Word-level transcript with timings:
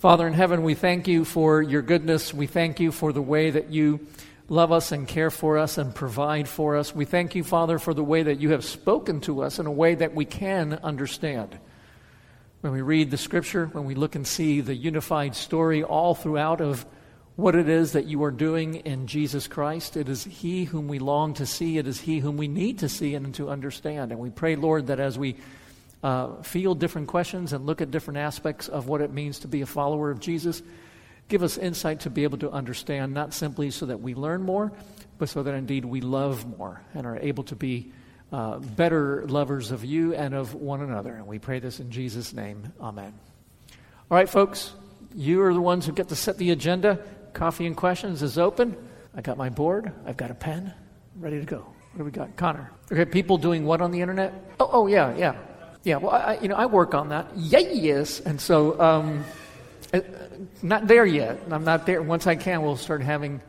Father 0.00 0.26
in 0.26 0.32
heaven, 0.32 0.62
we 0.62 0.74
thank 0.74 1.08
you 1.08 1.26
for 1.26 1.60
your 1.60 1.82
goodness. 1.82 2.32
We 2.32 2.46
thank 2.46 2.80
you 2.80 2.90
for 2.90 3.12
the 3.12 3.20
way 3.20 3.50
that 3.50 3.68
you 3.68 4.06
love 4.48 4.72
us 4.72 4.92
and 4.92 5.06
care 5.06 5.30
for 5.30 5.58
us 5.58 5.76
and 5.76 5.94
provide 5.94 6.48
for 6.48 6.78
us. 6.78 6.94
We 6.94 7.04
thank 7.04 7.34
you, 7.34 7.44
Father, 7.44 7.78
for 7.78 7.92
the 7.92 8.02
way 8.02 8.22
that 8.22 8.40
you 8.40 8.52
have 8.52 8.64
spoken 8.64 9.20
to 9.20 9.42
us 9.42 9.58
in 9.58 9.66
a 9.66 9.70
way 9.70 9.94
that 9.94 10.14
we 10.14 10.24
can 10.24 10.72
understand. 10.72 11.58
When 12.62 12.72
we 12.72 12.80
read 12.80 13.10
the 13.10 13.18
scripture, 13.18 13.66
when 13.66 13.84
we 13.84 13.94
look 13.94 14.14
and 14.14 14.26
see 14.26 14.62
the 14.62 14.74
unified 14.74 15.36
story 15.36 15.82
all 15.82 16.14
throughout 16.14 16.62
of 16.62 16.86
what 17.36 17.54
it 17.54 17.68
is 17.68 17.92
that 17.92 18.06
you 18.06 18.24
are 18.24 18.30
doing 18.30 18.76
in 18.76 19.06
Jesus 19.06 19.48
Christ, 19.48 19.98
it 19.98 20.08
is 20.08 20.24
He 20.24 20.64
whom 20.64 20.88
we 20.88 20.98
long 20.98 21.34
to 21.34 21.44
see, 21.44 21.76
it 21.76 21.86
is 21.86 22.00
He 22.00 22.20
whom 22.20 22.38
we 22.38 22.48
need 22.48 22.78
to 22.78 22.88
see 22.88 23.14
and 23.14 23.34
to 23.34 23.50
understand. 23.50 24.12
And 24.12 24.20
we 24.20 24.30
pray, 24.30 24.56
Lord, 24.56 24.86
that 24.86 24.98
as 24.98 25.18
we 25.18 25.36
uh, 26.02 26.42
field 26.42 26.80
different 26.80 27.08
questions 27.08 27.52
and 27.52 27.66
look 27.66 27.80
at 27.80 27.90
different 27.90 28.18
aspects 28.18 28.68
of 28.68 28.88
what 28.88 29.00
it 29.00 29.12
means 29.12 29.40
to 29.40 29.48
be 29.48 29.60
a 29.60 29.66
follower 29.66 30.10
of 30.10 30.20
Jesus. 30.20 30.62
Give 31.28 31.42
us 31.42 31.58
insight 31.58 32.00
to 32.00 32.10
be 32.10 32.24
able 32.24 32.38
to 32.38 32.50
understand, 32.50 33.14
not 33.14 33.34
simply 33.34 33.70
so 33.70 33.86
that 33.86 34.00
we 34.00 34.14
learn 34.14 34.42
more, 34.42 34.72
but 35.18 35.28
so 35.28 35.42
that 35.42 35.54
indeed 35.54 35.84
we 35.84 36.00
love 36.00 36.46
more 36.58 36.82
and 36.94 37.06
are 37.06 37.18
able 37.18 37.44
to 37.44 37.56
be 37.56 37.92
uh, 38.32 38.58
better 38.58 39.26
lovers 39.26 39.70
of 39.70 39.84
you 39.84 40.14
and 40.14 40.34
of 40.34 40.54
one 40.54 40.80
another. 40.80 41.14
And 41.14 41.26
we 41.26 41.38
pray 41.38 41.58
this 41.58 41.80
in 41.80 41.90
Jesus' 41.90 42.32
name. 42.32 42.72
Amen. 42.80 43.12
All 44.10 44.16
right, 44.16 44.28
folks, 44.28 44.72
you 45.14 45.42
are 45.42 45.54
the 45.54 45.60
ones 45.60 45.86
who 45.86 45.92
get 45.92 46.08
to 46.08 46.16
set 46.16 46.38
the 46.38 46.50
agenda. 46.50 47.04
Coffee 47.32 47.66
and 47.66 47.76
questions 47.76 48.22
is 48.22 48.38
open. 48.38 48.76
I 49.14 49.20
got 49.20 49.36
my 49.36 49.50
board, 49.50 49.92
I've 50.06 50.16
got 50.16 50.30
a 50.30 50.34
pen, 50.34 50.72
ready 51.16 51.40
to 51.40 51.46
go. 51.46 51.58
What 51.58 51.98
do 51.98 52.04
we 52.04 52.10
got? 52.12 52.36
Connor. 52.36 52.70
Okay, 52.90 53.04
people 53.04 53.38
doing 53.38 53.64
what 53.66 53.80
on 53.80 53.90
the 53.90 54.00
internet? 54.00 54.32
Oh, 54.60 54.70
oh 54.72 54.86
yeah, 54.86 55.16
yeah. 55.16 55.36
Yeah, 55.82 55.96
well, 55.96 56.12
I, 56.12 56.38
you 56.42 56.48
know, 56.48 56.56
I 56.56 56.66
work 56.66 56.94
on 56.94 57.08
that. 57.08 57.26
Yes, 57.36 58.20
and 58.20 58.40
so 58.40 58.78
um, 58.80 59.24
uh, 59.94 60.00
not 60.62 60.86
there 60.86 61.06
yet. 61.06 61.40
I'm 61.50 61.64
not 61.64 61.86
there. 61.86 62.02
Once 62.02 62.26
I 62.26 62.36
can, 62.36 62.62
we'll 62.62 62.76
start 62.76 63.02
having 63.02 63.40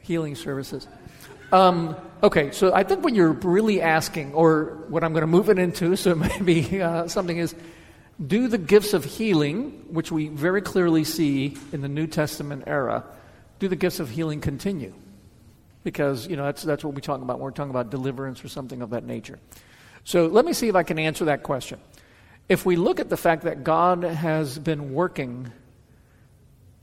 healing 0.00 0.34
services. 0.34 0.86
Um, 1.52 1.96
okay, 2.22 2.50
so 2.52 2.72
I 2.72 2.84
think 2.84 3.02
what 3.02 3.14
you're 3.14 3.32
really 3.32 3.80
asking, 3.80 4.34
or 4.34 4.84
what 4.88 5.02
I'm 5.02 5.12
going 5.12 5.22
to 5.22 5.26
move 5.26 5.48
it 5.48 5.58
into, 5.58 5.96
so 6.04 6.14
maybe 6.14 6.82
uh, 6.82 7.08
something 7.08 7.38
is, 7.38 7.54
do 8.24 8.48
the 8.48 8.58
gifts 8.58 8.92
of 8.92 9.04
healing, 9.04 9.86
which 9.90 10.12
we 10.12 10.28
very 10.28 10.60
clearly 10.60 11.04
see 11.04 11.56
in 11.72 11.80
the 11.80 11.88
New 11.88 12.06
Testament 12.06 12.64
era, 12.66 13.04
do 13.58 13.68
the 13.68 13.76
gifts 13.76 14.00
of 14.00 14.10
healing 14.10 14.40
continue? 14.40 14.92
Because 15.82 16.28
you 16.28 16.36
know 16.36 16.44
that's 16.44 16.62
that's 16.62 16.84
what 16.84 16.92
we 16.92 17.00
talk 17.00 17.22
about. 17.22 17.38
When 17.38 17.44
we're 17.44 17.52
talking 17.52 17.70
about 17.70 17.88
deliverance 17.88 18.44
or 18.44 18.48
something 18.48 18.82
of 18.82 18.90
that 18.90 19.04
nature. 19.04 19.38
So 20.04 20.26
let 20.26 20.44
me 20.44 20.52
see 20.52 20.68
if 20.68 20.74
I 20.74 20.82
can 20.82 20.98
answer 20.98 21.26
that 21.26 21.42
question. 21.42 21.80
If 22.48 22.66
we 22.66 22.76
look 22.76 23.00
at 23.00 23.08
the 23.08 23.16
fact 23.16 23.44
that 23.44 23.62
God 23.62 24.02
has 24.02 24.58
been 24.58 24.92
working 24.92 25.52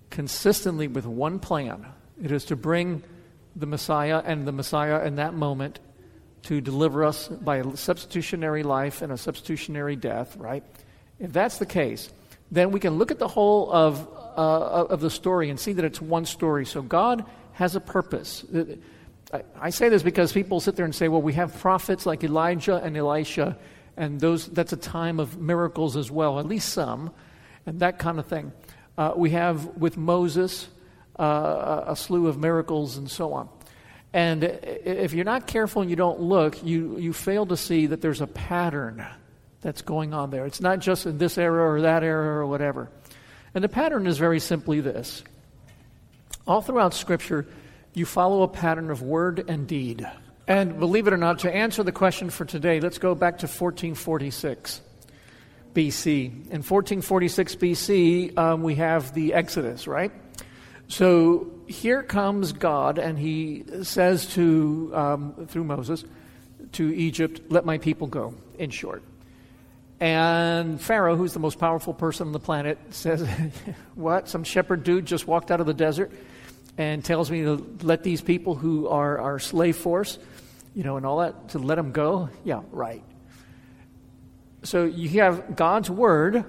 consistently 0.10 0.88
with 0.88 1.06
one 1.06 1.40
plan, 1.40 1.86
it 2.24 2.32
is 2.32 2.46
to 2.46 2.56
bring 2.56 3.04
the 3.56 3.66
Messiah 3.66 4.22
and 4.24 4.48
the 4.48 4.52
Messiah 4.52 5.06
in 5.06 5.16
that 5.16 5.34
moment 5.34 5.80
to 6.44 6.62
deliver 6.62 7.04
us 7.04 7.28
by 7.28 7.58
a 7.58 7.76
substitutionary 7.76 8.64
life 8.64 9.02
and 9.02 9.12
a 9.12 9.18
substitutionary 9.18 9.96
death, 9.96 10.38
right? 10.38 10.64
If 11.20 11.34
that's 11.34 11.58
the 11.58 11.66
case, 11.66 12.10
then 12.52 12.72
we 12.72 12.80
can 12.80 12.98
look 12.98 13.12
at 13.12 13.20
the 13.20 13.28
whole 13.28 13.72
of, 13.72 14.08
uh, 14.38 14.86
of 14.86 15.02
the 15.02 15.10
story 15.10 15.50
and 15.50 15.60
see 15.60 15.74
that 15.74 15.84
it's 15.84 16.00
one 16.00 16.26
story. 16.26 16.66
So 16.66 16.82
God 16.82 17.26
has 17.54 17.76
a 17.76 17.82
purpose. 17.82 18.46
I, 19.60 19.70
say 19.72 19.90
this 19.90 20.04
because 20.04 20.32
people 20.32 20.60
sit 20.60 20.76
there 20.76 20.86
and 20.86 20.96
say, 20.96 21.10
well, 21.10 21.22
we 21.22 21.34
have 21.34 21.60
prophets 21.60 22.06
like 22.06 22.24
Elijah 22.24 22.76
and 22.76 22.96
Elisha, 22.96 23.58
and 23.98 24.20
those, 24.20 24.48
that's 24.48 24.72
a 24.72 24.78
time 24.78 25.20
of 25.20 25.38
miracles 25.38 25.98
as 25.98 26.10
well, 26.10 26.40
at 26.40 26.46
least 26.46 26.70
some, 26.70 27.12
and 27.66 27.82
that 27.82 28.00
kind 28.00 28.20
of 28.20 28.28
thing. 28.28 28.54
Uh, 28.98 29.14
we 29.16 29.32
have 29.32 29.66
with 29.78 29.98
Moses 29.98 30.70
uh, 31.20 31.84
a 31.88 31.96
slew 31.96 32.28
of 32.28 32.38
miracles 32.38 32.98
and 32.98 33.10
so 33.10 33.34
on. 33.34 33.50
And 34.14 34.44
if 34.44 35.14
you're 35.14 35.26
not 35.26 35.46
careful 35.46 35.82
and 35.82 35.90
you 35.90 35.98
don't 35.98 36.22
look, 36.22 36.64
you, 36.64 36.98
you 36.98 37.12
fail 37.12 37.46
to 37.48 37.58
see 37.58 37.88
that 37.88 38.02
there's 38.02 38.22
a 38.22 38.28
pattern 38.28 39.06
that's 39.62 39.82
going 39.82 40.14
on 40.14 40.30
there. 40.30 40.46
It's 40.46 40.62
not 40.62 40.80
just 40.80 41.06
in 41.06 41.18
this 41.18 41.38
era 41.38 41.74
or 41.74 41.82
that 41.82 42.04
era 42.04 42.38
or 42.38 42.48
whatever. 42.48 42.90
And 43.54 43.64
the 43.64 43.70
pattern 43.70 44.08
is 44.08 44.18
very 44.18 44.40
simply 44.40 44.80
this. 44.80 45.24
All 46.48 46.62
throughout 46.62 46.94
Scripture, 46.94 47.46
you 47.98 48.06
follow 48.06 48.44
a 48.44 48.48
pattern 48.48 48.92
of 48.92 49.02
word 49.02 49.44
and 49.48 49.68
deed. 49.68 50.08
And 50.48 50.80
believe 50.80 51.08
it 51.08 51.14
or 51.14 51.18
not, 51.18 51.40
to 51.40 51.54
answer 51.54 51.84
the 51.84 51.92
question 51.92 52.30
for 52.30 52.46
today, 52.46 52.80
let's 52.80 53.00
go 53.00 53.16
back 53.16 53.40
to 53.40 53.48
1446 53.48 54.82
BC. 55.74 56.26
In 56.26 56.64
1446 56.64 57.56
BC, 57.56 58.38
um, 58.38 58.64
we 58.64 58.76
have 58.76 59.14
the 59.14 59.34
Exodus, 59.34 59.88
right? 59.88 60.12
So 60.88 61.52
here 61.68 62.02
comes 62.02 62.54
God, 62.54 62.98
and 62.98 63.20
he 63.20 63.66
says 63.84 64.28
to, 64.34 64.92
um, 64.94 65.48
through 65.48 65.66
Moses, 65.66 66.06
to 66.74 66.96
Egypt, 66.96 67.42
let 67.50 67.66
my 67.66 67.78
people 67.78 68.08
go, 68.08 68.36
in 68.58 68.70
short. 68.70 69.04
And 70.00 70.80
Pharaoh, 70.80 71.16
who's 71.16 71.34
the 71.34 71.40
most 71.40 71.60
powerful 71.60 71.94
person 71.94 72.28
on 72.28 72.34
the 72.34 72.40
planet, 72.40 72.78
says, 72.92 73.28
What? 73.96 74.30
Some 74.30 74.44
shepherd 74.44 74.84
dude 74.84 75.06
just 75.06 75.28
walked 75.28 75.52
out 75.52 75.60
of 75.60 75.66
the 75.66 75.74
desert? 75.74 76.12
And 76.78 77.04
tells 77.04 77.32
me 77.32 77.42
to 77.42 77.78
let 77.82 78.04
these 78.04 78.22
people 78.22 78.56
who 78.56 78.88
are 78.88 79.18
our 79.20 79.40
slave 79.40 79.78
force, 79.78 80.20
you 80.76 80.84
know, 80.84 80.98
and 80.98 81.06
all 81.06 81.20
that, 81.20 81.50
to 81.50 81.60
let 81.60 81.76
them 81.76 81.92
go. 81.92 82.30
Yeah, 82.44 82.62
right. 82.72 83.04
So 84.64 84.86
you 84.86 85.22
have 85.22 85.56
God's 85.56 85.90
word, 85.90 86.46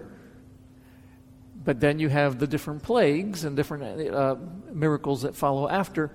but 1.65 1.81
then 1.81 1.99
you 1.99 2.09
have 2.09 2.38
the 2.38 2.47
different 2.47 2.83
plagues 2.83 3.44
and 3.44 3.56
different 3.56 4.11
uh, 4.11 4.37
miracles 4.72 5.22
that 5.22 5.34
follow 5.34 5.69
after, 5.69 6.11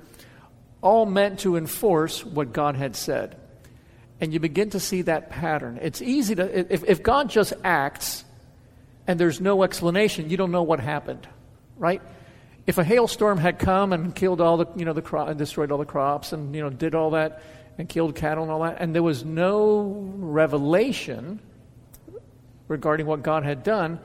all 0.81 1.05
meant 1.05 1.39
to 1.39 1.55
enforce 1.55 2.25
what 2.25 2.53
God 2.53 2.75
had 2.75 2.95
said. 2.95 3.37
And 4.19 4.33
you 4.33 4.39
begin 4.39 4.69
to 4.71 4.79
see 4.79 5.03
that 5.03 5.29
pattern. 5.29 5.79
It's 5.81 6.01
easy 6.01 6.35
to, 6.35 6.73
if, 6.73 6.83
if 6.83 7.03
God 7.03 7.29
just 7.29 7.53
acts 7.63 8.25
and 9.07 9.19
there's 9.19 9.41
no 9.41 9.63
explanation, 9.63 10.29
you 10.29 10.37
don't 10.37 10.51
know 10.51 10.63
what 10.63 10.79
happened, 10.79 11.27
right? 11.77 12.01
If 12.65 12.77
a 12.77 12.83
hailstorm 12.83 13.37
had 13.37 13.59
come 13.59 13.93
and 13.93 14.15
killed 14.15 14.39
all 14.39 14.57
the, 14.57 14.67
you 14.75 14.85
know, 14.85 14.93
the 14.93 15.01
crop, 15.01 15.27
and 15.27 15.37
destroyed 15.37 15.71
all 15.71 15.77
the 15.77 15.85
crops 15.85 16.31
and, 16.31 16.55
you 16.55 16.61
know, 16.61 16.69
did 16.69 16.95
all 16.95 17.11
that 17.11 17.41
and 17.77 17.89
killed 17.89 18.15
cattle 18.15 18.43
and 18.43 18.51
all 18.51 18.61
that, 18.63 18.77
and 18.79 18.93
there 18.93 19.03
was 19.03 19.25
no 19.25 20.11
revelation 20.17 21.39
regarding 22.67 23.05
what 23.05 23.23
God 23.23 23.43
had 23.43 23.63
done, 23.63 23.99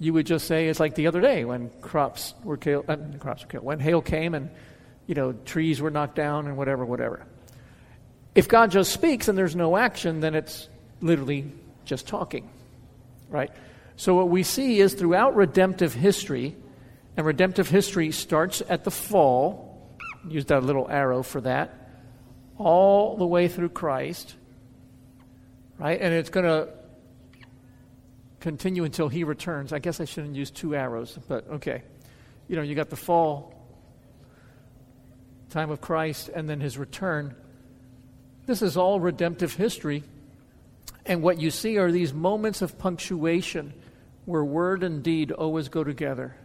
you 0.00 0.12
would 0.12 0.26
just 0.26 0.46
say 0.46 0.68
it's 0.68 0.80
like 0.80 0.94
the 0.94 1.06
other 1.06 1.20
day 1.20 1.44
when 1.44 1.70
crops 1.80 2.34
were 2.44 2.56
killed, 2.56 2.84
uh, 2.88 2.96
crops 3.18 3.42
were 3.42 3.48
killed, 3.48 3.64
when 3.64 3.80
hail 3.80 4.00
came 4.00 4.34
and, 4.34 4.50
you 5.06 5.14
know, 5.14 5.32
trees 5.32 5.80
were 5.80 5.90
knocked 5.90 6.14
down 6.14 6.46
and 6.46 6.56
whatever, 6.56 6.84
whatever. 6.84 7.24
If 8.34 8.48
God 8.48 8.70
just 8.70 8.92
speaks 8.92 9.28
and 9.28 9.36
there's 9.36 9.56
no 9.56 9.76
action, 9.76 10.20
then 10.20 10.34
it's 10.34 10.68
literally 11.00 11.50
just 11.84 12.06
talking, 12.06 12.48
right? 13.28 13.50
So 13.96 14.14
what 14.14 14.28
we 14.28 14.42
see 14.42 14.78
is 14.78 14.94
throughout 14.94 15.34
redemptive 15.34 15.94
history, 15.94 16.54
and 17.18 17.26
redemptive 17.26 17.68
history 17.68 18.12
starts 18.12 18.62
at 18.68 18.84
the 18.84 18.92
fall. 18.92 19.90
Use 20.28 20.44
that 20.46 20.62
little 20.62 20.88
arrow 20.88 21.24
for 21.24 21.40
that. 21.40 21.90
All 22.58 23.16
the 23.16 23.26
way 23.26 23.48
through 23.48 23.70
Christ. 23.70 24.36
Right? 25.78 26.00
And 26.00 26.14
it's 26.14 26.30
going 26.30 26.46
to 26.46 26.68
continue 28.38 28.84
until 28.84 29.08
he 29.08 29.24
returns. 29.24 29.72
I 29.72 29.80
guess 29.80 30.00
I 30.00 30.04
shouldn't 30.04 30.36
use 30.36 30.52
two 30.52 30.76
arrows, 30.76 31.18
but 31.26 31.48
okay. 31.54 31.82
You 32.46 32.54
know, 32.54 32.62
you 32.62 32.76
got 32.76 32.88
the 32.88 32.94
fall, 32.94 33.52
time 35.50 35.72
of 35.72 35.80
Christ, 35.80 36.30
and 36.32 36.48
then 36.48 36.60
his 36.60 36.78
return. 36.78 37.34
This 38.46 38.62
is 38.62 38.76
all 38.76 39.00
redemptive 39.00 39.54
history. 39.54 40.04
And 41.04 41.20
what 41.24 41.40
you 41.40 41.50
see 41.50 41.78
are 41.78 41.90
these 41.90 42.14
moments 42.14 42.62
of 42.62 42.78
punctuation 42.78 43.74
where 44.24 44.44
word 44.44 44.84
and 44.84 45.02
deed 45.02 45.32
always 45.32 45.68
go 45.68 45.82
together. 45.82 46.36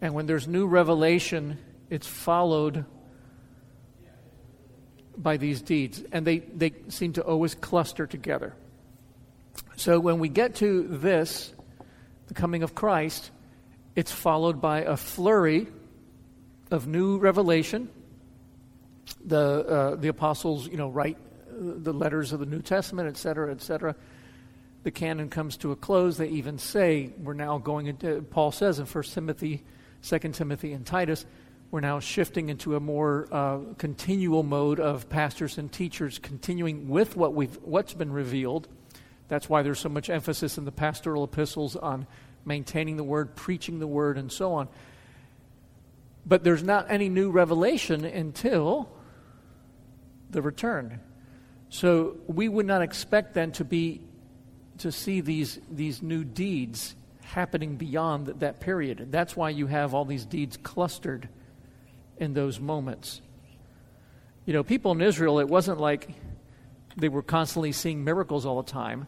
And 0.00 0.14
when 0.14 0.26
there's 0.26 0.46
new 0.46 0.66
revelation, 0.66 1.58
it's 1.90 2.06
followed 2.06 2.84
by 5.16 5.36
these 5.36 5.60
deeds. 5.60 6.02
And 6.12 6.26
they, 6.26 6.38
they 6.38 6.72
seem 6.88 7.14
to 7.14 7.22
always 7.22 7.54
cluster 7.54 8.06
together. 8.06 8.54
So 9.76 9.98
when 9.98 10.18
we 10.18 10.28
get 10.28 10.56
to 10.56 10.82
this, 10.84 11.52
the 12.28 12.34
coming 12.34 12.62
of 12.62 12.74
Christ, 12.74 13.30
it's 13.96 14.12
followed 14.12 14.60
by 14.60 14.82
a 14.82 14.96
flurry 14.96 15.66
of 16.70 16.86
new 16.86 17.18
revelation. 17.18 17.88
The, 19.24 19.38
uh, 19.38 19.94
the 19.96 20.08
apostles, 20.08 20.68
you 20.68 20.76
know, 20.76 20.90
write 20.90 21.16
the 21.50 21.92
letters 21.92 22.32
of 22.32 22.40
the 22.40 22.46
New 22.46 22.62
Testament, 22.62 23.08
et 23.08 23.16
cetera, 23.16 23.50
et 23.50 23.60
cetera. 23.60 23.96
The 24.84 24.90
canon 24.92 25.28
comes 25.28 25.56
to 25.58 25.72
a 25.72 25.76
close. 25.76 26.18
They 26.18 26.28
even 26.28 26.58
say 26.58 27.10
we're 27.18 27.34
now 27.34 27.58
going 27.58 27.86
into, 27.86 28.22
Paul 28.22 28.52
says 28.52 28.78
in 28.78 28.86
1 28.86 29.04
Timothy 29.04 29.64
2 30.02 30.18
Timothy 30.32 30.72
and 30.72 30.86
Titus, 30.86 31.26
we're 31.70 31.80
now 31.80 32.00
shifting 32.00 32.48
into 32.48 32.76
a 32.76 32.80
more 32.80 33.28
uh, 33.30 33.58
continual 33.76 34.42
mode 34.42 34.80
of 34.80 35.08
pastors 35.08 35.58
and 35.58 35.70
teachers 35.70 36.18
continuing 36.18 36.88
with 36.88 37.16
what 37.16 37.34
we've, 37.34 37.56
what's 37.62 37.92
been 37.92 38.12
revealed. 38.12 38.68
That's 39.28 39.48
why 39.48 39.62
there's 39.62 39.78
so 39.78 39.90
much 39.90 40.08
emphasis 40.08 40.56
in 40.56 40.64
the 40.64 40.72
pastoral 40.72 41.24
epistles 41.24 41.76
on 41.76 42.06
maintaining 42.44 42.96
the 42.96 43.04
word, 43.04 43.36
preaching 43.36 43.78
the 43.78 43.86
word, 43.86 44.16
and 44.16 44.32
so 44.32 44.54
on. 44.54 44.68
But 46.24 46.44
there's 46.44 46.62
not 46.62 46.90
any 46.90 47.08
new 47.08 47.30
revelation 47.30 48.04
until 48.04 48.88
the 50.30 50.40
return. 50.40 51.00
So 51.68 52.16
we 52.26 52.48
would 52.48 52.66
not 52.66 52.80
expect 52.80 53.34
then 53.34 53.52
to 53.52 53.64
be 53.64 54.00
to 54.78 54.92
see 54.92 55.20
these 55.20 55.58
these 55.70 56.02
new 56.02 56.24
deeds 56.24 56.94
happening 57.28 57.76
beyond 57.76 58.26
that 58.26 58.58
period. 58.60 59.00
And 59.00 59.12
that's 59.12 59.36
why 59.36 59.50
you 59.50 59.66
have 59.66 59.94
all 59.94 60.04
these 60.04 60.24
deeds 60.24 60.56
clustered 60.56 61.28
in 62.16 62.34
those 62.34 62.58
moments. 62.58 63.20
You 64.46 64.54
know, 64.54 64.64
people 64.64 64.92
in 64.92 65.00
Israel, 65.02 65.38
it 65.38 65.48
wasn't 65.48 65.78
like 65.78 66.08
they 66.96 67.08
were 67.08 67.22
constantly 67.22 67.72
seeing 67.72 68.02
miracles 68.02 68.46
all 68.46 68.62
the 68.62 68.70
time. 68.70 69.06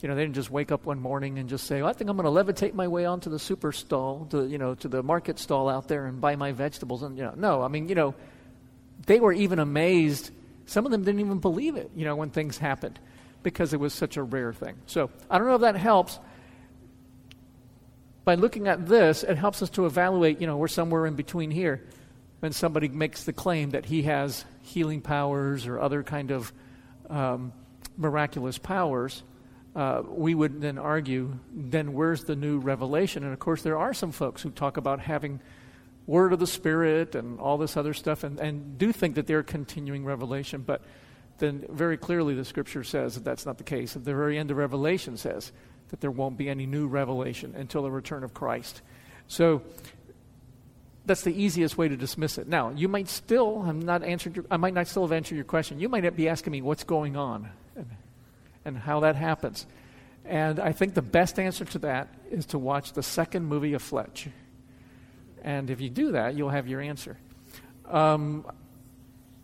You 0.00 0.08
know, 0.08 0.14
they 0.14 0.22
didn't 0.22 0.36
just 0.36 0.50
wake 0.50 0.70
up 0.70 0.86
one 0.86 1.00
morning 1.00 1.38
and 1.38 1.48
just 1.48 1.66
say, 1.66 1.80
well, 1.80 1.90
"I 1.90 1.92
think 1.92 2.08
I'm 2.08 2.16
going 2.16 2.32
to 2.32 2.52
levitate 2.52 2.74
my 2.74 2.86
way 2.86 3.04
onto 3.04 3.30
the 3.30 3.38
super 3.38 3.72
stall, 3.72 4.26
to 4.30 4.46
you 4.46 4.58
know, 4.58 4.74
to 4.76 4.88
the 4.88 5.02
market 5.02 5.38
stall 5.38 5.68
out 5.68 5.88
there 5.88 6.06
and 6.06 6.20
buy 6.20 6.36
my 6.36 6.52
vegetables." 6.52 7.02
And 7.02 7.16
you 7.16 7.24
know, 7.24 7.34
no, 7.36 7.62
I 7.62 7.68
mean, 7.68 7.88
you 7.88 7.94
know, 7.94 8.14
they 9.06 9.18
were 9.18 9.32
even 9.32 9.58
amazed. 9.58 10.30
Some 10.66 10.84
of 10.84 10.92
them 10.92 11.02
didn't 11.02 11.20
even 11.20 11.38
believe 11.38 11.76
it. 11.76 11.90
You 11.96 12.04
know, 12.04 12.14
when 12.14 12.30
things 12.30 12.58
happened, 12.58 12.98
because 13.42 13.72
it 13.72 13.80
was 13.80 13.94
such 13.94 14.16
a 14.16 14.22
rare 14.22 14.52
thing. 14.52 14.76
So 14.86 15.10
I 15.30 15.38
don't 15.38 15.48
know 15.48 15.56
if 15.56 15.62
that 15.62 15.76
helps. 15.76 16.20
By 18.26 18.34
looking 18.34 18.68
at 18.68 18.86
this, 18.86 19.22
it 19.22 19.38
helps 19.38 19.62
us 19.62 19.70
to 19.70 19.86
evaluate. 19.86 20.42
You 20.42 20.46
know, 20.46 20.58
we're 20.58 20.68
somewhere 20.68 21.06
in 21.06 21.14
between 21.14 21.50
here. 21.50 21.82
When 22.40 22.52
somebody 22.52 22.88
makes 22.88 23.24
the 23.24 23.32
claim 23.32 23.70
that 23.70 23.86
he 23.86 24.02
has 24.02 24.44
healing 24.60 25.00
powers 25.00 25.66
or 25.66 25.80
other 25.80 26.02
kind 26.02 26.30
of 26.30 26.52
um, 27.08 27.54
miraculous 27.96 28.58
powers 28.58 29.22
uh, 29.76 30.02
we 30.08 30.34
would 30.34 30.62
then 30.62 30.78
argue, 30.78 31.38
then 31.52 31.92
where's 31.92 32.24
the 32.24 32.34
new 32.34 32.58
revelation? 32.58 33.24
And 33.24 33.34
of 33.34 33.38
course, 33.38 33.60
there 33.60 33.76
are 33.76 33.92
some 33.92 34.10
folks 34.10 34.40
who 34.40 34.50
talk 34.50 34.78
about 34.78 35.00
having 35.00 35.38
word 36.06 36.32
of 36.32 36.38
the 36.38 36.46
Spirit 36.46 37.14
and 37.14 37.38
all 37.38 37.58
this 37.58 37.76
other 37.76 37.92
stuff 37.92 38.24
and, 38.24 38.40
and 38.40 38.78
do 38.78 38.90
think 38.90 39.16
that 39.16 39.26
they're 39.26 39.42
continuing 39.42 40.02
revelation, 40.06 40.62
but 40.62 40.80
then 41.38 41.66
very 41.68 41.98
clearly 41.98 42.34
the 42.34 42.44
scripture 42.46 42.82
says 42.82 43.16
that 43.16 43.24
that's 43.24 43.44
not 43.44 43.58
the 43.58 43.64
case. 43.64 43.94
At 43.94 44.04
the 44.06 44.14
very 44.14 44.38
end 44.38 44.50
of 44.50 44.56
Revelation 44.56 45.18
says 45.18 45.52
that 45.90 46.00
there 46.00 46.10
won't 46.10 46.36
be 46.36 46.48
any 46.48 46.66
new 46.66 46.86
revelation 46.86 47.54
until 47.56 47.82
the 47.82 47.90
return 47.90 48.24
of 48.24 48.34
Christ. 48.34 48.82
So 49.28 49.62
that's 51.04 51.22
the 51.22 51.30
easiest 51.30 51.78
way 51.78 51.88
to 51.88 51.96
dismiss 51.96 52.38
it. 52.38 52.48
Now, 52.48 52.70
you 52.70 52.88
might 52.88 53.08
still, 53.08 53.62
I'm 53.62 53.80
not 53.80 54.02
answered 54.02 54.36
your, 54.36 54.44
I 54.50 54.56
might 54.56 54.74
not 54.74 54.88
still 54.88 55.02
have 55.02 55.12
answered 55.12 55.36
your 55.36 55.44
question. 55.44 55.78
You 55.78 55.88
might 55.88 56.16
be 56.16 56.28
asking 56.28 56.50
me 56.52 56.62
what's 56.62 56.84
going 56.84 57.16
on 57.16 57.48
and 58.64 58.76
how 58.76 59.00
that 59.00 59.14
happens. 59.16 59.66
And 60.24 60.58
I 60.58 60.72
think 60.72 60.94
the 60.94 61.02
best 61.02 61.38
answer 61.38 61.64
to 61.64 61.78
that 61.80 62.08
is 62.30 62.46
to 62.46 62.58
watch 62.58 62.92
the 62.92 63.02
second 63.02 63.46
movie 63.46 63.74
of 63.74 63.82
Fletch. 63.82 64.28
And 65.42 65.70
if 65.70 65.80
you 65.80 65.88
do 65.88 66.12
that, 66.12 66.34
you'll 66.34 66.50
have 66.50 66.66
your 66.66 66.80
answer. 66.80 67.16
Um, 67.88 68.44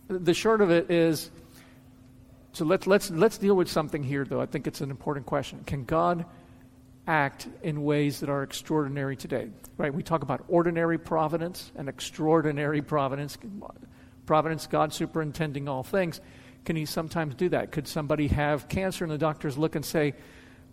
the 0.09 0.35
short 0.35 0.61
of 0.61 0.73
it 0.73 0.91
is 0.91 1.31
so 2.53 2.65
let's, 2.65 2.87
let's, 2.87 3.11
let's 3.11 3.39
deal 3.39 3.55
with 3.55 3.71
something 3.71 4.03
here, 4.03 4.25
though. 4.25 4.41
I 4.41 4.47
think 4.47 4.67
it's 4.67 4.81
an 4.81 4.91
important 4.91 5.27
question. 5.27 5.65
Can 5.65 5.85
God 5.85 6.27
act 7.07 7.49
in 7.63 7.83
ways 7.83 8.21
that 8.21 8.29
are 8.29 8.43
extraordinary 8.43 9.17
today? 9.17 9.49
Right? 9.79 9.93
We 9.93 10.03
talk 10.03 10.23
about 10.23 10.45
ordinary 10.49 10.99
providence 10.99 11.73
and 11.77 11.89
extraordinary 11.89 12.83
providence. 12.83 13.39
Providence, 14.27 14.67
God 14.67 14.93
superintending 14.93 15.69
all 15.69 15.83
things. 15.83 16.21
Can 16.65 16.77
he 16.77 16.85
sometimes 16.85 17.35
do 17.35 17.49
that? 17.49 17.73
Could 17.73 17.89
somebody 17.89 18.29
have 18.29 18.69
cancer 18.69 19.05
and 19.05 19.13
the 19.13 19.19
doctors 19.19 19.59
look 19.59 19.75
and 19.75 19.85
say, 19.85 20.15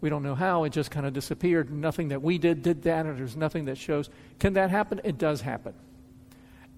we 0.01 0.09
don't 0.09 0.23
know 0.23 0.35
how, 0.35 0.63
it 0.63 0.71
just 0.71 0.91
kind 0.91 1.05
of 1.05 1.13
disappeared. 1.13 1.71
Nothing 1.71 2.09
that 2.09 2.21
we 2.21 2.37
did 2.37 2.61
did 2.61 2.83
that, 2.83 3.05
or 3.05 3.13
there's 3.13 3.35
nothing 3.35 3.65
that 3.65 3.77
shows. 3.77 4.09
Can 4.39 4.53
that 4.53 4.69
happen? 4.69 5.01
It 5.03 5.17
does 5.17 5.41
happen. 5.41 5.73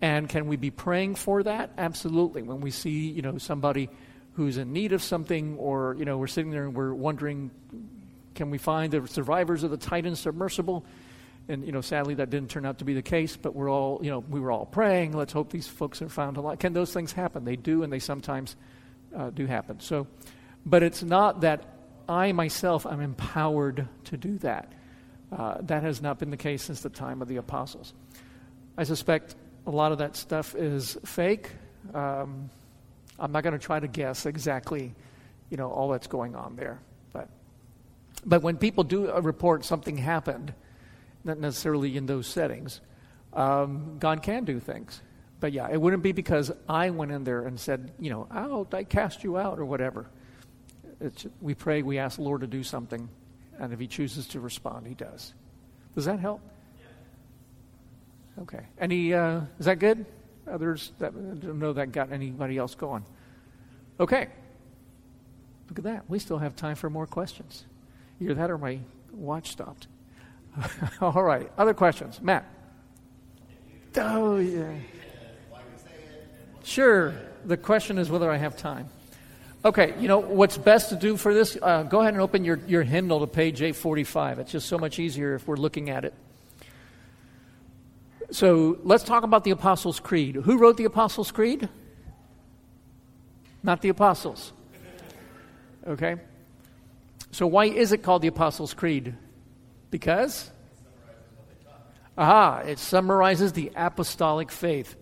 And 0.02 0.28
can 0.28 0.48
we 0.48 0.56
be 0.56 0.72
praying 0.72 1.16
for 1.16 1.44
that? 1.44 1.72
Absolutely. 1.78 2.42
When 2.42 2.62
we 2.62 2.72
see, 2.72 3.10
you 3.10 3.22
know, 3.22 3.38
somebody 3.38 3.90
who's 4.34 4.58
in 4.58 4.72
need 4.72 4.94
of 4.94 5.04
something, 5.04 5.58
or, 5.58 5.96
you 6.00 6.06
know, 6.06 6.18
we're 6.18 6.28
sitting 6.28 6.52
there 6.52 6.64
and 6.64 6.74
we're 6.74 6.94
wondering, 6.94 7.52
can 8.36 8.50
we 8.50 8.58
find 8.58 8.94
the 8.94 9.08
survivors 9.08 9.64
of 9.64 9.72
the 9.72 9.78
Titan 9.78 10.16
submersible? 10.16 10.86
And, 11.50 11.66
you 11.66 11.72
know, 11.72 11.82
sadly 11.82 12.14
that 12.16 12.30
didn't 12.30 12.50
turn 12.50 12.66
out 12.66 12.78
to 12.80 12.86
be 12.86 12.94
the 12.94 13.02
case, 13.02 13.36
but 13.36 13.56
we're 13.56 13.70
all, 13.70 14.00
you 14.02 14.10
know, 14.10 14.20
we 14.20 14.40
were 14.40 14.52
all 14.52 14.66
praying. 14.66 15.12
Let's 15.12 15.34
hope 15.34 15.50
these 15.50 15.68
folks 15.68 16.02
are 16.02 16.08
found 16.08 16.38
alive. 16.38 16.60
Can 16.60 16.74
those 16.74 16.94
things 16.94 17.12
happen? 17.12 17.44
They 17.44 17.58
do, 17.58 17.84
and 17.84 17.92
they 17.92 18.00
sometimes 18.00 18.56
uh, 19.16 19.32
do 19.32 19.48
happen. 19.48 19.80
So, 19.80 20.08
but 20.66 20.82
it's 20.82 21.04
not 21.04 21.42
that 21.42 21.66
I 22.08 22.32
myself 22.32 22.86
am 22.86 23.02
empowered 23.02 23.88
to 24.06 24.18
do 24.18 24.38
that. 24.40 24.72
Uh, 25.32 25.58
that 25.62 25.84
has 25.84 26.02
not 26.02 26.20
been 26.20 26.30
the 26.30 26.38
case 26.38 26.62
since 26.62 26.82
the 26.82 26.90
time 26.90 27.22
of 27.22 27.28
the 27.28 27.38
apostles. 27.38 27.94
I 28.78 28.84
suspect 28.84 29.36
a 29.66 29.72
lot 29.72 29.92
of 29.92 29.98
that 29.98 30.16
stuff 30.16 30.56
is 30.56 30.98
fake. 31.06 31.50
Um, 31.94 32.50
I'm 33.22 33.32
not 33.32 33.44
going 33.44 33.54
to 33.54 33.64
try 33.64 33.80
to 33.80 33.88
guess 33.88 34.26
exactly, 34.26 34.96
you 35.52 35.58
know, 35.58 35.70
all 35.70 35.90
that's 35.90 36.08
going 36.08 36.36
on 36.36 36.56
there. 36.56 36.80
But, 37.14 37.30
but 38.26 38.42
when 38.42 38.58
people 38.58 38.84
do 38.84 39.14
report 39.20 39.64
something 39.64 39.96
happened, 39.96 40.54
not 41.24 41.38
necessarily 41.38 41.96
in 41.96 42.08
those 42.08 42.26
settings, 42.26 42.82
um, 43.34 43.98
God 44.00 44.24
can 44.24 44.44
do 44.44 44.60
things. 44.60 45.00
But 45.40 45.54
yeah, 45.54 45.70
it 45.72 45.80
wouldn't 45.80 46.02
be 46.02 46.14
because 46.14 46.52
I 46.68 46.90
went 46.90 47.12
in 47.12 47.24
there 47.24 47.46
and 47.46 47.60
said, 47.60 47.92
you 48.00 48.10
know, 48.10 48.28
out, 48.32 48.74
I 48.74 48.84
cast 48.84 49.24
you 49.24 49.38
out 49.38 49.60
or 49.60 49.66
whatever. 49.66 50.08
It's, 51.00 51.26
we 51.42 51.54
pray, 51.54 51.84
we 51.84 52.00
ask 52.00 52.18
the 52.18 52.24
Lord 52.24 52.42
to 52.42 52.48
do 52.48 52.64
something, 52.64 53.08
and 53.60 53.72
if 53.72 53.80
He 53.80 53.88
chooses 53.88 54.28
to 54.30 54.40
respond, 54.40 54.88
He 54.88 54.96
does. 54.96 55.34
Does 55.94 56.06
that 56.06 56.20
help? 56.20 56.42
Okay. 58.40 58.62
Any, 58.80 59.14
uh, 59.14 59.42
is 59.60 59.66
that 59.66 59.78
good? 59.78 60.06
Others 60.50 60.92
that 61.00 61.14
I 61.16 61.36
don't 61.36 61.60
know 61.60 61.74
that 61.74 61.92
got 61.92 62.12
anybody 62.12 62.58
else 62.58 62.76
going. 62.76 63.06
Okay. 64.00 64.28
Look 65.70 65.78
at 65.78 65.84
that. 65.86 66.10
We 66.10 66.20
still 66.20 66.40
have 66.40 66.56
time 66.56 66.76
for 66.76 66.90
more 66.90 67.08
questions. 67.08 67.66
Either 68.20 68.34
that 68.34 68.52
or 68.52 68.58
my 68.58 68.80
watch 69.14 69.52
stopped. 69.52 69.88
All 71.02 71.24
right. 71.24 71.50
Other 71.58 71.74
questions? 71.74 72.22
Matt. 72.22 72.46
Oh, 73.98 74.38
yeah. 74.38 74.74
Sure. 76.64 77.14
The 77.46 77.58
question 77.58 77.98
is 77.98 78.10
whether 78.10 78.30
I 78.30 78.38
have 78.38 78.58
time. 78.58 78.90
Okay, 79.64 79.94
you 80.00 80.08
know 80.08 80.18
what's 80.18 80.58
best 80.58 80.90
to 80.90 80.96
do 80.96 81.18
for 81.18 81.36
this? 81.36 81.56
Uh, 81.62 81.84
go 81.84 82.02
ahead 82.02 82.14
and 82.14 82.22
open 82.22 82.44
your, 82.44 82.60
your 82.66 82.82
hymnal 82.82 83.20
to 83.20 83.28
page 83.28 83.62
845. 83.62 84.40
It's 84.40 84.52
just 84.52 84.68
so 84.68 84.80
much 84.80 84.98
easier 84.98 85.36
if 85.36 85.48
we're 85.48 85.56
looking 85.56 85.92
at 85.92 86.04
it. 86.04 86.16
So 88.32 88.80
let's 88.84 89.04
talk 89.04 89.24
about 89.24 89.44
the 89.44 89.52
Apostles' 89.52 90.00
Creed. 90.00 90.36
Who 90.36 90.58
wrote 90.58 90.78
the 90.78 90.86
Apostles' 90.86 91.32
Creed? 91.32 91.68
Not 93.62 93.82
the 93.82 93.90
Apostles. 93.90 94.54
Okay? 95.86 96.16
So 97.32 97.46
why 97.48 97.66
is 97.66 97.92
it 97.92 98.00
called 98.04 98.22
the 98.22 98.30
Apostles' 98.30 98.74
Creed? 98.74 99.16
Because? 99.90 100.50
Aha, 102.18 102.60
it 102.66 102.80
summarizes 102.80 103.54
the 103.54 103.72
apostolic 103.76 104.52
faith. 104.52 104.96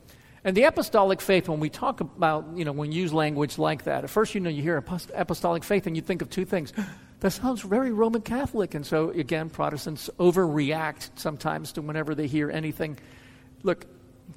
And 0.43 0.55
the 0.55 0.63
apostolic 0.63 1.21
faith, 1.21 1.50
when 1.50 1.59
we 1.59 1.69
talk 1.69 2.00
about, 2.01 2.45
you 2.55 2.65
know, 2.65 2.71
when 2.71 2.89
we 2.89 2.95
use 2.95 3.12
language 3.12 3.57
like 3.57 3.83
that, 3.83 4.03
at 4.03 4.09
first, 4.09 4.33
you 4.33 4.41
know, 4.41 4.50
you 4.50 4.62
hear 4.62 4.77
apostolic 4.77 5.63
faith 5.63 5.86
and 5.86 5.95
you 5.95 6.01
think 6.01 6.21
of 6.21 6.29
two 6.29 6.45
things. 6.45 6.74
That 7.21 7.31
sounds 7.31 7.63
very 7.63 7.91
Roman 7.91 8.21
Catholic. 8.21 8.75
And 8.75 8.86
so, 8.86 9.09
again, 9.09 9.50
Protestants 9.50 10.09
overreact 10.19 11.09
sometimes 11.15 11.74
to 11.74 11.81
whenever 11.81 12.15
they 12.15 12.27
hear 12.27 12.50
anything. 12.50 12.98
Look, 13.63 13.85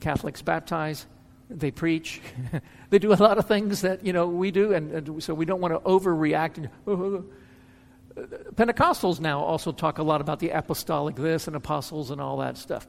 Catholics 0.00 0.42
baptize, 0.42 1.06
they 1.48 1.70
preach, 1.70 2.20
they 2.90 2.98
do 2.98 3.12
a 3.12 3.14
lot 3.14 3.38
of 3.38 3.46
things 3.46 3.82
that, 3.82 4.04
you 4.04 4.12
know, 4.12 4.26
we 4.26 4.50
do. 4.50 4.72
And, 4.72 4.92
and 4.92 5.22
so 5.22 5.34
we 5.34 5.44
don't 5.44 5.60
want 5.60 5.74
to 5.74 5.80
overreact. 5.80 6.68
Pentecostals 8.54 9.20
now 9.20 9.40
also 9.40 9.72
talk 9.72 9.98
a 9.98 10.02
lot 10.02 10.20
about 10.20 10.38
the 10.38 10.50
apostolic 10.50 11.16
this 11.16 11.46
and 11.46 11.56
apostles 11.56 12.10
and 12.10 12.20
all 12.20 12.38
that 12.38 12.58
stuff. 12.58 12.86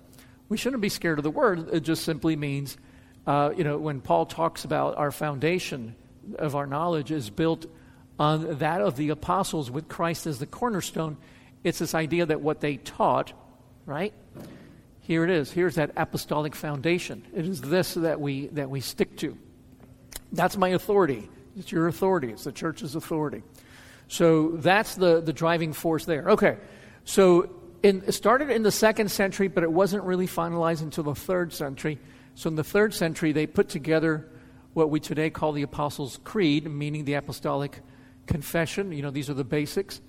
We 0.50 0.58
shouldn't 0.58 0.82
be 0.82 0.90
scared 0.90 1.20
of 1.20 1.24
the 1.24 1.32
word. 1.32 1.70
It 1.74 1.82
just 1.82 2.04
simply 2.04 2.36
means 2.36 2.78
uh, 3.26 3.52
you 3.56 3.64
know, 3.64 3.78
when 3.78 4.02
Paul 4.02 4.26
talks 4.26 4.66
about 4.66 4.98
our 4.98 5.12
foundation 5.12 5.96
of 6.38 6.56
our 6.56 6.68
knowledge 6.68 7.12
is 7.12 7.30
built 7.30 7.66
on 8.20 8.58
that 8.60 8.82
of 8.82 8.96
the 8.98 9.10
apostles 9.10 9.72
with 9.72 9.88
Christ 9.88 10.28
as 10.28 10.40
the 10.40 10.46
cornerstone, 10.46 11.18
it's 11.64 11.80
this 11.80 11.96
idea 11.96 12.26
that 12.26 12.42
what 12.42 12.60
they 12.60 12.78
taught, 12.78 13.34
right? 13.86 14.14
Here 15.04 15.24
it 15.26 15.30
is. 15.30 15.52
Here's 15.52 15.76
that 15.76 15.92
apostolic 15.98 16.56
foundation. 16.56 17.26
It 17.36 17.46
is 17.46 17.62
this 17.62 17.94
that 17.94 18.20
we 18.20 18.48
that 18.48 18.70
we 18.70 18.80
stick 18.80 19.18
to. 19.18 19.38
That's 20.32 20.58
my 20.58 20.70
authority. 20.70 21.30
It's 21.58 21.72
your 21.72 21.88
authority. 21.88 22.32
It's 22.32 22.46
the 22.46 22.52
church's 22.52 22.96
authority. 22.96 23.44
So 24.08 24.52
that's 24.52 24.96
the, 24.96 25.22
the 25.22 25.34
driving 25.34 25.74
force 25.74 26.06
there. 26.06 26.30
Okay. 26.30 26.58
So 27.04 27.50
in, 27.84 28.02
it 28.08 28.14
started 28.14 28.50
in 28.50 28.64
the 28.64 28.72
second 28.72 29.12
century, 29.12 29.50
but 29.50 29.64
it 29.64 29.72
wasn't 29.72 30.04
really 30.04 30.28
finalized 30.28 30.82
until 30.82 31.04
the 31.04 31.16
third 31.16 31.54
century. 31.54 32.00
So 32.36 32.48
in 32.48 32.56
the 32.56 32.64
third 32.64 32.94
century, 32.94 33.34
they 33.34 33.46
put 33.46 33.70
together 33.70 34.30
what 34.74 34.90
we 34.90 35.00
today 35.00 35.30
call 35.30 35.52
the 35.52 35.62
Apostles' 35.62 36.20
Creed, 36.24 36.66
meaning 36.66 37.06
the 37.06 37.16
Apostolic 37.16 37.82
Confession. 38.26 38.92
You 38.92 39.04
know, 39.04 39.12
these 39.12 39.30
are 39.30 39.36
the 39.36 39.44
basics. 39.44 40.02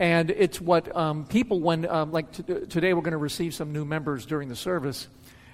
And 0.00 0.30
it's 0.30 0.58
what 0.58 0.96
um, 0.96 1.26
people, 1.26 1.60
when, 1.60 1.86
um, 1.86 2.10
like 2.10 2.32
t- 2.32 2.42
today, 2.42 2.94
we're 2.94 3.02
going 3.02 3.12
to 3.12 3.18
receive 3.18 3.52
some 3.52 3.70
new 3.70 3.84
members 3.84 4.24
during 4.24 4.48
the 4.48 4.56
service. 4.56 5.08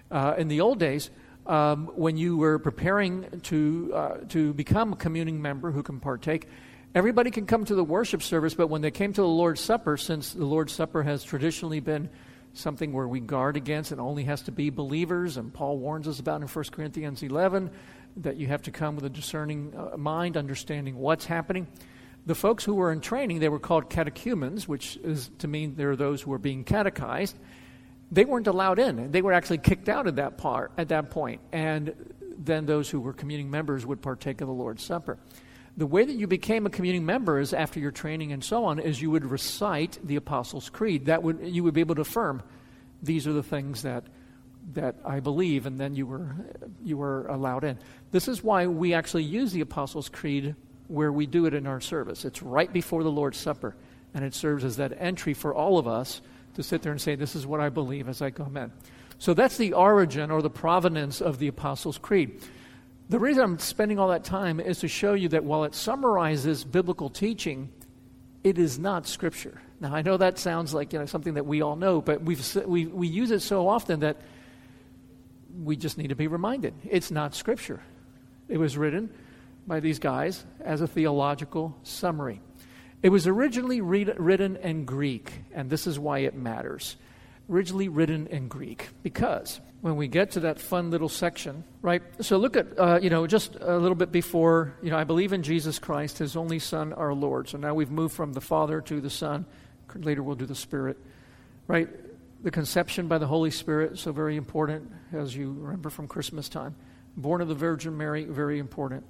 Uh, 0.08 0.34
in 0.38 0.46
the 0.46 0.60
old 0.60 0.78
days, 0.78 1.10
um, 1.46 1.88
when 1.96 2.16
you 2.16 2.36
were 2.36 2.60
preparing 2.60 3.40
to, 3.42 3.92
uh, 3.92 4.16
to 4.28 4.54
become 4.54 4.92
a 4.92 4.96
communing 4.96 5.42
member 5.42 5.72
who 5.72 5.82
can 5.82 5.98
partake, 5.98 6.46
everybody 6.94 7.32
can 7.32 7.44
come 7.44 7.64
to 7.64 7.74
the 7.74 7.82
worship 7.82 8.22
service, 8.22 8.54
but 8.54 8.68
when 8.68 8.82
they 8.82 8.92
came 8.92 9.12
to 9.12 9.20
the 9.20 9.26
Lord's 9.26 9.60
Supper, 9.60 9.96
since 9.96 10.32
the 10.32 10.44
Lord's 10.44 10.72
Supper 10.72 11.02
has 11.02 11.24
traditionally 11.24 11.80
been 11.80 12.08
something 12.54 12.92
where 12.92 13.08
we 13.08 13.18
guard 13.18 13.56
against 13.56 13.90
and 13.90 14.00
only 14.00 14.22
has 14.24 14.42
to 14.42 14.52
be 14.52 14.70
believers, 14.70 15.38
and 15.38 15.52
Paul 15.52 15.78
warns 15.78 16.06
us 16.06 16.20
about 16.20 16.40
in 16.40 16.46
1 16.46 16.64
Corinthians 16.70 17.20
11 17.20 17.68
that 18.18 18.36
you 18.36 18.46
have 18.46 18.62
to 18.62 18.70
come 18.70 18.94
with 18.94 19.04
a 19.04 19.10
discerning 19.10 19.74
uh, 19.76 19.96
mind, 19.96 20.36
understanding 20.36 20.96
what's 20.96 21.24
happening. 21.24 21.66
The 22.26 22.34
folks 22.34 22.64
who 22.64 22.74
were 22.74 22.92
in 22.92 23.00
training, 23.00 23.38
they 23.38 23.48
were 23.48 23.60
called 23.60 23.88
catechumens, 23.88 24.66
which 24.66 24.96
is 24.96 25.30
to 25.38 25.48
mean 25.48 25.76
they're 25.76 25.96
those 25.96 26.22
who 26.22 26.32
are 26.32 26.38
being 26.38 26.64
catechized 26.64 27.36
they 28.10 28.24
weren't 28.24 28.46
allowed 28.46 28.78
in. 28.78 29.10
They 29.10 29.22
were 29.22 29.32
actually 29.32 29.58
kicked 29.58 29.88
out 29.88 30.06
at 30.06 30.16
that 30.16 30.38
part 30.38 30.72
at 30.78 30.88
that 30.88 31.10
point. 31.10 31.40
And 31.52 31.94
then 32.38 32.66
those 32.66 32.88
who 32.88 33.00
were 33.00 33.12
communing 33.12 33.50
members 33.50 33.84
would 33.84 34.02
partake 34.02 34.40
of 34.40 34.46
the 34.46 34.54
Lord's 34.54 34.84
Supper. 34.84 35.18
The 35.76 35.86
way 35.86 36.04
that 36.04 36.12
you 36.12 36.26
became 36.26 36.64
a 36.66 36.70
communing 36.70 37.04
member 37.04 37.38
is 37.38 37.52
after 37.52 37.80
your 37.80 37.90
training 37.90 38.32
and 38.32 38.42
so 38.42 38.64
on, 38.64 38.78
is 38.78 39.02
you 39.02 39.10
would 39.10 39.26
recite 39.26 39.98
the 40.02 40.16
Apostles' 40.16 40.70
Creed. 40.70 41.06
That 41.06 41.22
would 41.22 41.40
you 41.42 41.64
would 41.64 41.74
be 41.74 41.80
able 41.80 41.96
to 41.96 42.00
affirm 42.02 42.42
these 43.02 43.26
are 43.26 43.32
the 43.32 43.42
things 43.42 43.82
that 43.82 44.04
that 44.72 44.96
I 45.04 45.20
believe, 45.20 45.66
and 45.66 45.78
then 45.78 45.94
you 45.94 46.06
were 46.06 46.34
you 46.82 46.96
were 46.96 47.26
allowed 47.26 47.64
in. 47.64 47.78
This 48.10 48.26
is 48.26 48.42
why 48.42 48.66
we 48.66 48.94
actually 48.94 49.24
use 49.24 49.52
the 49.52 49.60
Apostles' 49.60 50.08
Creed 50.08 50.54
where 50.88 51.12
we 51.12 51.26
do 51.26 51.46
it 51.46 51.54
in 51.54 51.66
our 51.66 51.80
service. 51.80 52.24
It's 52.24 52.42
right 52.42 52.72
before 52.72 53.02
the 53.02 53.10
Lord's 53.10 53.38
Supper, 53.38 53.74
and 54.14 54.24
it 54.24 54.34
serves 54.34 54.64
as 54.64 54.76
that 54.76 54.92
entry 54.98 55.34
for 55.34 55.54
all 55.54 55.78
of 55.78 55.86
us 55.86 56.20
to 56.54 56.62
sit 56.62 56.82
there 56.82 56.92
and 56.92 57.00
say, 57.00 57.14
This 57.14 57.36
is 57.36 57.46
what 57.46 57.60
I 57.60 57.68
believe 57.68 58.08
as 58.08 58.22
I 58.22 58.30
come 58.30 58.56
in. 58.56 58.72
So 59.18 59.34
that's 59.34 59.56
the 59.56 59.72
origin 59.72 60.30
or 60.30 60.42
the 60.42 60.50
provenance 60.50 61.20
of 61.20 61.38
the 61.38 61.48
Apostles' 61.48 61.98
Creed. 61.98 62.40
The 63.08 63.18
reason 63.18 63.42
I'm 63.42 63.58
spending 63.58 63.98
all 63.98 64.08
that 64.08 64.24
time 64.24 64.60
is 64.60 64.80
to 64.80 64.88
show 64.88 65.14
you 65.14 65.28
that 65.28 65.44
while 65.44 65.64
it 65.64 65.74
summarizes 65.74 66.64
biblical 66.64 67.08
teaching, 67.08 67.70
it 68.42 68.58
is 68.58 68.78
not 68.78 69.06
Scripture. 69.06 69.60
Now, 69.80 69.94
I 69.94 70.02
know 70.02 70.16
that 70.16 70.38
sounds 70.38 70.74
like 70.74 70.92
you 70.92 70.98
know, 70.98 71.06
something 71.06 71.34
that 71.34 71.46
we 71.46 71.62
all 71.62 71.76
know, 71.76 72.00
but 72.00 72.22
we've, 72.22 72.56
we, 72.66 72.86
we 72.86 73.06
use 73.06 73.30
it 73.30 73.40
so 73.40 73.68
often 73.68 74.00
that 74.00 74.16
we 75.62 75.76
just 75.76 75.98
need 75.98 76.08
to 76.08 76.16
be 76.16 76.26
reminded. 76.26 76.74
It's 76.84 77.10
not 77.10 77.34
Scripture. 77.34 77.82
It 78.48 78.58
was 78.58 78.76
written 78.76 79.10
by 79.66 79.80
these 79.80 79.98
guys 79.98 80.44
as 80.60 80.80
a 80.80 80.86
theological 80.86 81.76
summary. 81.82 82.40
It 83.02 83.10
was 83.10 83.26
originally 83.26 83.80
read, 83.80 84.14
written 84.18 84.56
in 84.56 84.84
Greek, 84.84 85.32
and 85.52 85.68
this 85.68 85.86
is 85.86 85.98
why 85.98 86.20
it 86.20 86.34
matters. 86.34 86.96
Originally 87.48 87.88
written 87.88 88.26
in 88.26 88.48
Greek, 88.48 88.88
because 89.02 89.60
when 89.80 89.96
we 89.96 90.08
get 90.08 90.32
to 90.32 90.40
that 90.40 90.58
fun 90.58 90.90
little 90.90 91.08
section, 91.08 91.62
right? 91.80 92.02
So 92.20 92.38
look 92.38 92.56
at, 92.56 92.76
uh, 92.76 92.98
you 93.00 93.10
know, 93.10 93.26
just 93.26 93.54
a 93.60 93.76
little 93.76 93.94
bit 93.94 94.10
before, 94.10 94.74
you 94.82 94.90
know, 94.90 94.96
I 94.96 95.04
believe 95.04 95.32
in 95.32 95.44
Jesus 95.44 95.78
Christ, 95.78 96.18
his 96.18 96.36
only 96.36 96.58
Son, 96.58 96.92
our 96.92 97.14
Lord. 97.14 97.48
So 97.48 97.58
now 97.58 97.74
we've 97.74 97.90
moved 97.90 98.14
from 98.14 98.32
the 98.32 98.40
Father 98.40 98.80
to 98.80 99.00
the 99.00 99.10
Son. 99.10 99.46
Later 99.94 100.22
we'll 100.22 100.34
do 100.34 100.46
the 100.46 100.56
Spirit, 100.56 100.98
right? 101.68 101.88
The 102.42 102.50
conception 102.50 103.06
by 103.06 103.18
the 103.18 103.26
Holy 103.26 103.50
Spirit, 103.50 103.98
so 103.98 104.12
very 104.12 104.36
important, 104.36 104.90
as 105.12 105.36
you 105.36 105.52
remember 105.52 105.88
from 105.88 106.08
Christmas 106.08 106.48
time. 106.48 106.74
Born 107.16 107.40
of 107.40 107.48
the 107.48 107.54
Virgin 107.54 107.96
Mary, 107.96 108.24
very 108.24 108.58
important. 108.58 109.04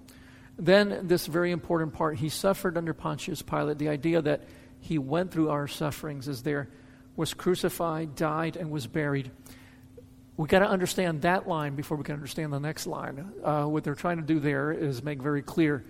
Then, 0.58 1.06
this 1.06 1.26
very 1.26 1.50
important 1.50 1.92
part, 1.92 2.16
he 2.16 2.28
suffered 2.28 2.78
under 2.78 2.94
Pontius 2.94 3.42
Pilate. 3.42 3.78
The 3.78 3.90
idea 3.90 4.22
that 4.22 4.42
he 4.80 4.98
went 4.98 5.30
through 5.30 5.50
our 5.50 5.68
sufferings 5.68 6.28
is 6.28 6.42
there, 6.42 6.68
was 7.14 7.34
crucified, 7.34 8.14
died, 8.14 8.56
and 8.56 8.70
was 8.70 8.86
buried. 8.86 9.30
We've 10.36 10.48
got 10.48 10.60
to 10.60 10.68
understand 10.68 11.22
that 11.22 11.48
line 11.48 11.74
before 11.74 11.96
we 11.96 12.04
can 12.04 12.14
understand 12.14 12.52
the 12.52 12.60
next 12.60 12.86
line. 12.86 13.32
Uh, 13.42 13.64
what 13.64 13.84
they're 13.84 13.94
trying 13.94 14.18
to 14.18 14.22
do 14.22 14.38
there 14.38 14.72
is 14.72 15.02
make 15.02 15.20
very 15.20 15.42
clear 15.42 15.84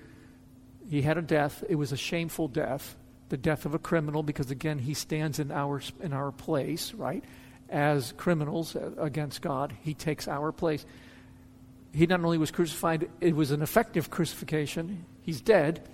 he 0.88 1.02
had 1.02 1.18
a 1.18 1.22
death. 1.22 1.64
It 1.68 1.74
was 1.74 1.92
a 1.92 1.96
shameful 1.96 2.48
death, 2.48 2.96
the 3.28 3.36
death 3.36 3.66
of 3.66 3.74
a 3.74 3.78
criminal, 3.78 4.22
because 4.22 4.50
again, 4.50 4.78
he 4.78 4.94
stands 4.94 5.38
in 5.38 5.50
our, 5.50 5.82
in 6.00 6.12
our 6.12 6.30
place, 6.30 6.94
right? 6.94 7.24
As 7.68 8.12
criminals 8.16 8.76
against 8.98 9.42
God, 9.42 9.74
he 9.82 9.94
takes 9.94 10.28
our 10.28 10.52
place 10.52 10.86
he 11.96 12.06
not 12.06 12.22
only 12.22 12.36
was 12.36 12.50
crucified, 12.50 13.08
it 13.22 13.34
was 13.34 13.52
an 13.52 13.62
effective 13.62 14.10
crucifixion. 14.10 15.06
He's 15.22 15.40
dead. 15.40 15.88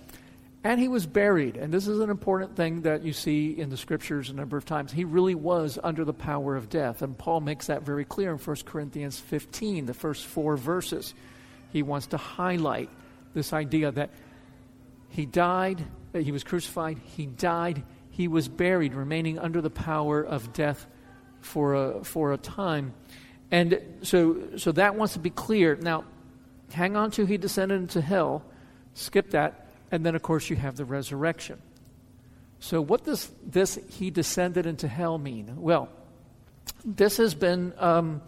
And 0.61 0.79
he 0.79 0.89
was 0.89 1.05
buried. 1.05 1.55
And 1.55 1.73
this 1.73 1.87
is 1.87 2.01
an 2.01 2.09
important 2.09 2.57
thing 2.57 2.81
that 2.81 3.03
you 3.03 3.13
see 3.13 3.57
in 3.57 3.69
the 3.69 3.77
scriptures 3.77 4.29
a 4.29 4.33
number 4.33 4.57
of 4.57 4.65
times. 4.65 4.91
He 4.91 5.05
really 5.05 5.33
was 5.33 5.79
under 5.81 6.03
the 6.03 6.13
power 6.13 6.57
of 6.57 6.67
death. 6.67 7.01
And 7.01 7.17
Paul 7.17 7.39
makes 7.39 7.67
that 7.67 7.83
very 7.83 8.03
clear 8.03 8.31
in 8.31 8.37
1 8.37 8.55
Corinthians 8.65 9.17
15, 9.17 9.85
the 9.85 9.93
first 9.93 10.25
four 10.25 10.57
verses. 10.57 11.13
He 11.71 11.83
wants 11.83 12.07
to 12.07 12.17
highlight 12.17 12.89
this 13.33 13.53
idea 13.53 13.91
that 13.91 14.09
he 15.07 15.25
died, 15.25 15.85
that 16.11 16.23
he 16.23 16.33
was 16.33 16.43
crucified, 16.43 16.97
he 16.97 17.27
died, 17.27 17.81
he 18.09 18.27
was 18.27 18.49
buried, 18.49 18.93
remaining 18.93 19.39
under 19.39 19.61
the 19.61 19.69
power 19.69 20.21
of 20.21 20.51
death 20.51 20.85
for 21.39 21.75
a, 21.75 22.03
for 22.03 22.33
a 22.33 22.37
time. 22.37 22.93
And 23.51 23.79
so, 24.01 24.57
so 24.57 24.71
that 24.73 24.95
wants 24.95 25.13
to 25.13 25.19
be 25.19 25.29
clear. 25.29 25.75
Now, 25.75 26.05
hang 26.71 26.95
on 26.95 27.11
to 27.11 27.25
he 27.25 27.37
descended 27.37 27.81
into 27.81 28.01
hell. 28.01 28.43
Skip 28.93 29.31
that. 29.31 29.67
And 29.91 30.05
then, 30.05 30.15
of 30.15 30.21
course, 30.21 30.49
you 30.49 30.55
have 30.55 30.75
the 30.75 30.85
resurrection. 30.85 31.61
So, 32.59 32.81
what 32.81 33.03
does 33.03 33.29
this 33.45 33.77
he 33.89 34.09
descended 34.09 34.65
into 34.65 34.87
hell 34.87 35.17
mean? 35.17 35.61
Well, 35.61 35.89
this 36.83 37.17
has 37.17 37.35
been 37.35 37.73
um, 37.77 38.21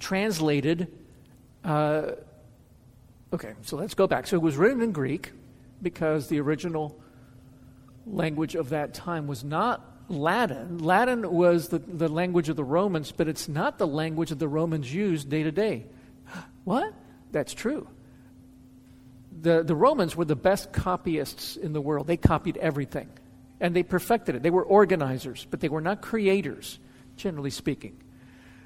translated. 0.00 0.88
Uh, 1.62 2.12
okay, 3.32 3.52
so 3.62 3.76
let's 3.76 3.94
go 3.94 4.06
back. 4.06 4.26
So, 4.26 4.36
it 4.36 4.42
was 4.42 4.56
written 4.56 4.80
in 4.80 4.92
Greek 4.92 5.32
because 5.82 6.28
the 6.28 6.40
original 6.40 6.98
language 8.06 8.54
of 8.54 8.70
that 8.70 8.94
time 8.94 9.26
was 9.26 9.44
not 9.44 9.97
Latin. 10.08 10.78
Latin 10.78 11.30
was 11.30 11.68
the, 11.68 11.78
the 11.78 12.08
language 12.08 12.48
of 12.48 12.56
the 12.56 12.64
Romans, 12.64 13.12
but 13.12 13.28
it's 13.28 13.48
not 13.48 13.78
the 13.78 13.86
language 13.86 14.30
that 14.30 14.38
the 14.38 14.48
Romans 14.48 14.92
used 14.92 15.28
day 15.28 15.42
to 15.42 15.52
day. 15.52 15.86
What? 16.64 16.92
That's 17.32 17.54
true. 17.54 17.88
The, 19.40 19.62
the 19.62 19.74
Romans 19.74 20.14
were 20.14 20.26
the 20.26 20.36
best 20.36 20.70
copyists 20.70 21.56
in 21.56 21.72
the 21.72 21.80
world. 21.80 22.06
They 22.06 22.18
copied 22.18 22.58
everything, 22.58 23.08
and 23.58 23.74
they 23.74 23.82
perfected 23.82 24.34
it. 24.34 24.42
They 24.42 24.50
were 24.50 24.64
organizers, 24.64 25.46
but 25.50 25.60
they 25.60 25.70
were 25.70 25.80
not 25.80 26.02
creators, 26.02 26.78
generally 27.16 27.48
speaking. 27.48 27.96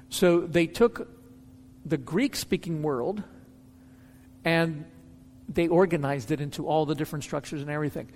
So 0.09 0.41
they 0.41 0.67
took 0.67 1.07
the 1.85 1.97
Greek 1.97 2.35
speaking 2.35 2.81
world 2.81 3.23
and 4.45 4.85
they 5.49 5.67
organized 5.67 6.31
it 6.31 6.41
into 6.41 6.67
all 6.67 6.85
the 6.85 6.95
different 6.95 7.23
structures 7.23 7.61
and 7.61 7.69
everything. 7.69 8.09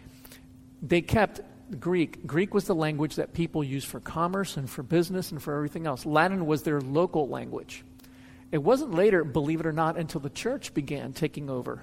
They 0.81 1.01
kept 1.01 1.41
Greek. 1.79 2.25
Greek 2.25 2.53
was 2.53 2.65
the 2.65 2.75
language 2.75 3.15
that 3.15 3.33
people 3.33 3.63
used 3.63 3.87
for 3.87 3.99
commerce 3.99 4.57
and 4.57 4.69
for 4.69 4.83
business 4.83 5.31
and 5.31 5.41
for 5.41 5.55
everything 5.55 5.85
else. 5.85 6.05
Latin 6.05 6.45
was 6.45 6.63
their 6.63 6.79
local 6.79 7.27
language. 7.27 7.83
It 8.51 8.59
wasn't 8.59 8.93
later, 8.93 9.23
believe 9.23 9.59
it 9.59 9.65
or 9.65 9.73
not, 9.73 9.97
until 9.97 10.21
the 10.21 10.29
church 10.29 10.73
began 10.73 11.11
taking 11.11 11.49
over, 11.49 11.81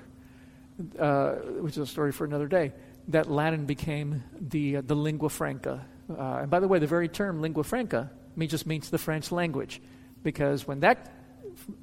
uh, 0.98 1.32
which 1.60 1.74
is 1.76 1.78
a 1.78 1.86
story 1.86 2.12
for 2.12 2.24
another 2.24 2.46
day, 2.46 2.72
that 3.08 3.30
Latin 3.30 3.66
became 3.66 4.24
the, 4.40 4.78
uh, 4.78 4.80
the 4.80 4.96
lingua 4.96 5.28
franca. 5.28 5.84
Uh, 6.08 6.38
and 6.42 6.50
by 6.50 6.60
the 6.60 6.68
way, 6.68 6.78
the 6.78 6.86
very 6.86 7.08
term 7.08 7.42
lingua 7.42 7.64
franca 7.64 8.10
just 8.38 8.66
means 8.66 8.90
the 8.90 8.98
French 8.98 9.30
language, 9.30 9.82
because 10.22 10.66
when 10.66 10.80
that 10.80 11.12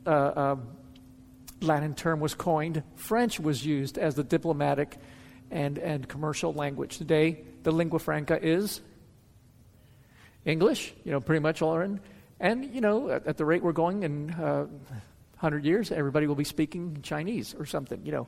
uh, 0.05 0.31
um, 0.35 0.67
Latin 1.61 1.93
term 1.93 2.19
was 2.19 2.33
coined, 2.33 2.81
French 2.95 3.39
was 3.39 3.63
used 3.63 3.99
as 3.99 4.15
the 4.15 4.23
diplomatic 4.23 4.97
and, 5.51 5.77
and 5.77 6.07
commercial 6.07 6.53
language. 6.53 6.97
Today, 6.97 7.43
the 7.63 7.71
lingua 7.71 7.99
franca 7.99 8.39
is 8.41 8.81
English, 10.45 10.93
you 11.03 11.11
know, 11.11 11.19
pretty 11.19 11.39
much 11.39 11.61
all 11.61 11.79
in. 11.79 11.99
And, 12.39 12.73
you 12.73 12.81
know, 12.81 13.09
at, 13.09 13.27
at 13.27 13.37
the 13.37 13.45
rate 13.45 13.63
we're 13.63 13.71
going 13.71 14.03
in 14.03 14.31
uh, 14.31 14.65
100 14.65 15.63
years, 15.63 15.91
everybody 15.91 16.27
will 16.27 16.35
be 16.35 16.43
speaking 16.43 16.99
Chinese 17.03 17.53
or 17.57 17.65
something, 17.65 18.01
you 18.05 18.11
know. 18.11 18.27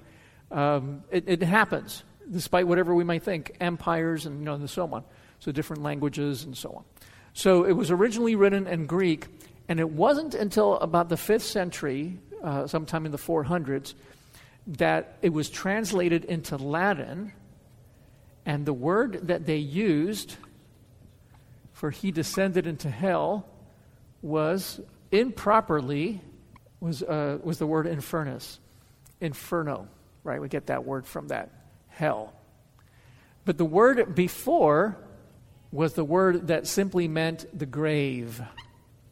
Um, 0.52 1.04
it, 1.10 1.24
it, 1.28 1.42
happens, 1.42 2.04
despite 2.30 2.68
whatever 2.68 2.94
we 2.94 3.04
might 3.04 3.24
think, 3.24 3.56
empires 3.60 4.28
and, 4.28 4.40
you 4.40 4.46
know, 4.46 4.54
and 4.54 4.70
so 4.70 4.88
on. 4.94 5.04
So 5.40 5.52
different 5.52 5.82
languages 5.82 6.44
and 6.44 6.56
so 6.56 6.70
on. 6.72 6.84
So 7.34 7.66
it 7.66 7.72
was 7.72 7.90
originally 7.90 8.36
written 8.36 8.68
in 8.68 8.86
Greek, 8.86 9.28
and 9.68 9.80
it 9.80 9.90
wasn't 9.90 10.36
until 10.36 10.78
about 10.78 11.10
the 11.10 11.16
5th 11.16 11.42
century, 11.42 12.20
uh, 12.44 12.68
sometime 12.68 13.08
in 13.08 13.12
the 13.12 13.18
400s, 13.18 13.96
that 14.68 15.18
it 15.24 15.30
was 15.30 15.50
translated 15.50 16.26
into 16.26 16.58
Latin, 16.58 17.34
and 18.46 18.66
the 18.66 18.74
word 18.74 19.28
that 19.28 19.46
they 19.46 19.58
used 19.58 20.36
for 21.74 21.92
he 21.92 22.12
descended 22.12 22.66
into 22.66 22.90
hell 22.90 23.46
was 24.22 24.80
improperly 25.12 26.22
was 26.80 27.04
uh, 27.04 27.40
was 27.44 27.58
the 27.58 27.68
word 27.68 27.86
infernus, 27.88 28.60
inferno. 29.20 29.88
Right, 30.24 30.40
we 30.40 30.48
get 30.48 30.68
that 30.68 30.86
word 30.86 31.06
from 31.06 31.28
that 31.28 31.50
hell. 31.90 32.34
But 33.44 33.58
the 33.58 33.66
word 33.66 34.16
before 34.16 34.98
was 35.74 35.94
the 35.94 36.06
word 36.06 36.48
that 36.48 36.68
simply 36.68 37.08
meant 37.08 37.46
the 37.58 37.66
grave 37.66 38.42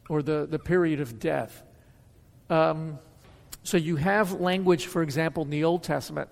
or 0.07 0.21
the, 0.21 0.47
the 0.49 0.59
period 0.59 1.01
of 1.01 1.19
death. 1.19 1.63
Um, 2.49 2.99
so 3.63 3.77
you 3.77 3.97
have 3.97 4.39
language, 4.39 4.85
for 4.85 5.01
example, 5.01 5.43
in 5.43 5.49
the 5.49 5.65
Old 5.65 5.83
Testament. 5.83 6.29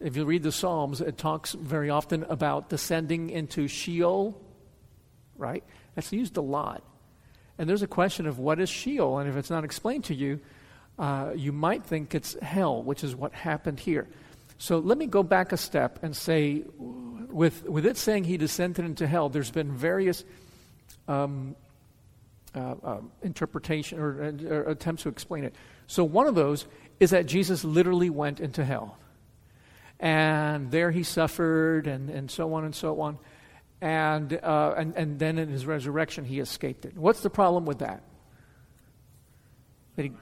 If 0.00 0.16
you 0.16 0.24
read 0.24 0.42
the 0.42 0.52
Psalms, 0.52 1.02
it 1.02 1.18
talks 1.18 1.52
very 1.52 1.90
often 1.90 2.24
about 2.24 2.70
descending 2.70 3.28
into 3.28 3.68
Sheol, 3.68 4.40
right? 5.36 5.62
That's 5.94 6.10
used 6.12 6.38
a 6.38 6.40
lot. 6.40 6.82
And 7.58 7.68
there's 7.68 7.82
a 7.82 7.86
question 7.86 8.26
of 8.26 8.38
what 8.38 8.58
is 8.60 8.70
Sheol, 8.70 9.18
and 9.18 9.28
if 9.28 9.36
it's 9.36 9.50
not 9.50 9.64
explained 9.64 10.04
to 10.04 10.14
you, 10.14 10.40
uh, 10.98 11.32
you 11.36 11.52
might 11.52 11.84
think 11.84 12.14
it's 12.14 12.34
hell, 12.40 12.82
which 12.82 13.04
is 13.04 13.14
what 13.14 13.32
happened 13.34 13.78
here. 13.78 14.08
So 14.56 14.78
let 14.78 14.96
me 14.96 15.06
go 15.06 15.22
back 15.22 15.52
a 15.52 15.56
step 15.56 16.02
and 16.02 16.16
say, 16.16 16.64
with, 16.78 17.68
with 17.68 17.84
it 17.84 17.96
saying 17.96 18.24
he 18.24 18.36
descended 18.38 18.84
into 18.84 19.06
hell, 19.06 19.28
there's 19.28 19.50
been 19.50 19.72
various 19.72 20.24
um, 21.08 21.56
uh, 22.54 22.74
uh, 22.82 23.00
interpretation 23.22 23.98
or, 23.98 24.34
or 24.48 24.62
attempts 24.70 25.02
to 25.02 25.08
explain 25.08 25.44
it. 25.44 25.54
So 25.86 26.04
one 26.04 26.26
of 26.26 26.34
those 26.34 26.66
is 27.00 27.10
that 27.10 27.26
Jesus 27.26 27.64
literally 27.64 28.10
went 28.10 28.40
into 28.40 28.64
hell. 28.64 28.96
And 30.00 30.70
there 30.70 30.90
he 30.90 31.02
suffered, 31.02 31.86
and, 31.86 32.08
and 32.08 32.30
so 32.30 32.54
on 32.54 32.64
and 32.64 32.74
so 32.74 33.00
on. 33.02 33.18
And, 33.82 34.32
uh, 34.42 34.74
and, 34.76 34.96
and 34.96 35.18
then 35.18 35.38
in 35.38 35.48
his 35.48 35.66
resurrection, 35.66 36.24
he 36.24 36.40
escaped 36.40 36.86
it. 36.86 36.96
What's 36.96 37.20
the 37.20 37.30
problem 37.30 37.66
with 37.66 37.80
that? 37.80 38.02
He, 39.96 40.12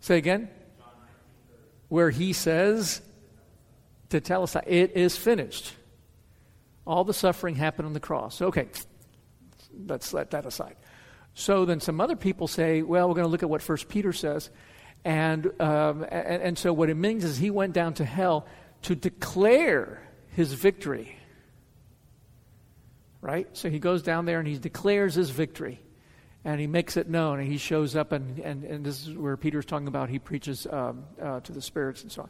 say 0.00 0.16
again? 0.16 0.48
Where 1.88 2.10
he 2.10 2.32
says 2.32 3.02
to 4.08 4.20
tell 4.20 4.42
us 4.42 4.54
that 4.54 4.66
it 4.66 4.96
is 4.96 5.16
finished. 5.16 5.74
All 6.86 7.04
the 7.04 7.14
suffering 7.14 7.56
happened 7.56 7.86
on 7.86 7.92
the 7.92 8.00
cross. 8.00 8.40
Okay, 8.40 8.68
let's 9.86 10.14
let 10.14 10.30
that 10.30 10.46
aside. 10.46 10.76
So 11.34 11.66
then 11.66 11.80
some 11.80 12.00
other 12.00 12.16
people 12.16 12.48
say, 12.48 12.80
well, 12.80 13.08
we're 13.08 13.14
going 13.14 13.26
to 13.26 13.30
look 13.30 13.42
at 13.42 13.50
what 13.50 13.60
First 13.60 13.88
Peter 13.88 14.14
says. 14.14 14.48
And, 15.06 15.52
um, 15.60 16.04
and, 16.10 16.42
and 16.42 16.58
so 16.58 16.72
what 16.72 16.90
it 16.90 16.96
means 16.96 17.22
is 17.22 17.38
he 17.38 17.48
went 17.48 17.72
down 17.72 17.94
to 17.94 18.04
hell 18.04 18.44
to 18.82 18.96
declare 18.96 20.02
his 20.30 20.52
victory. 20.52 21.16
Right? 23.20 23.48
So 23.52 23.70
he 23.70 23.78
goes 23.78 24.02
down 24.02 24.24
there 24.24 24.40
and 24.40 24.48
he 24.48 24.58
declares 24.58 25.14
his 25.14 25.30
victory. 25.30 25.80
And 26.44 26.60
he 26.60 26.66
makes 26.66 26.96
it 26.96 27.08
known. 27.08 27.38
And 27.38 27.46
he 27.46 27.56
shows 27.56 27.94
up, 27.94 28.10
and, 28.10 28.40
and, 28.40 28.64
and 28.64 28.84
this 28.84 29.06
is 29.06 29.14
where 29.14 29.36
Peter's 29.36 29.64
talking 29.64 29.86
about 29.86 30.08
he 30.08 30.18
preaches 30.18 30.66
um, 30.68 31.04
uh, 31.22 31.38
to 31.38 31.52
the 31.52 31.62
spirits 31.62 32.02
and 32.02 32.10
so 32.10 32.22
on. 32.22 32.28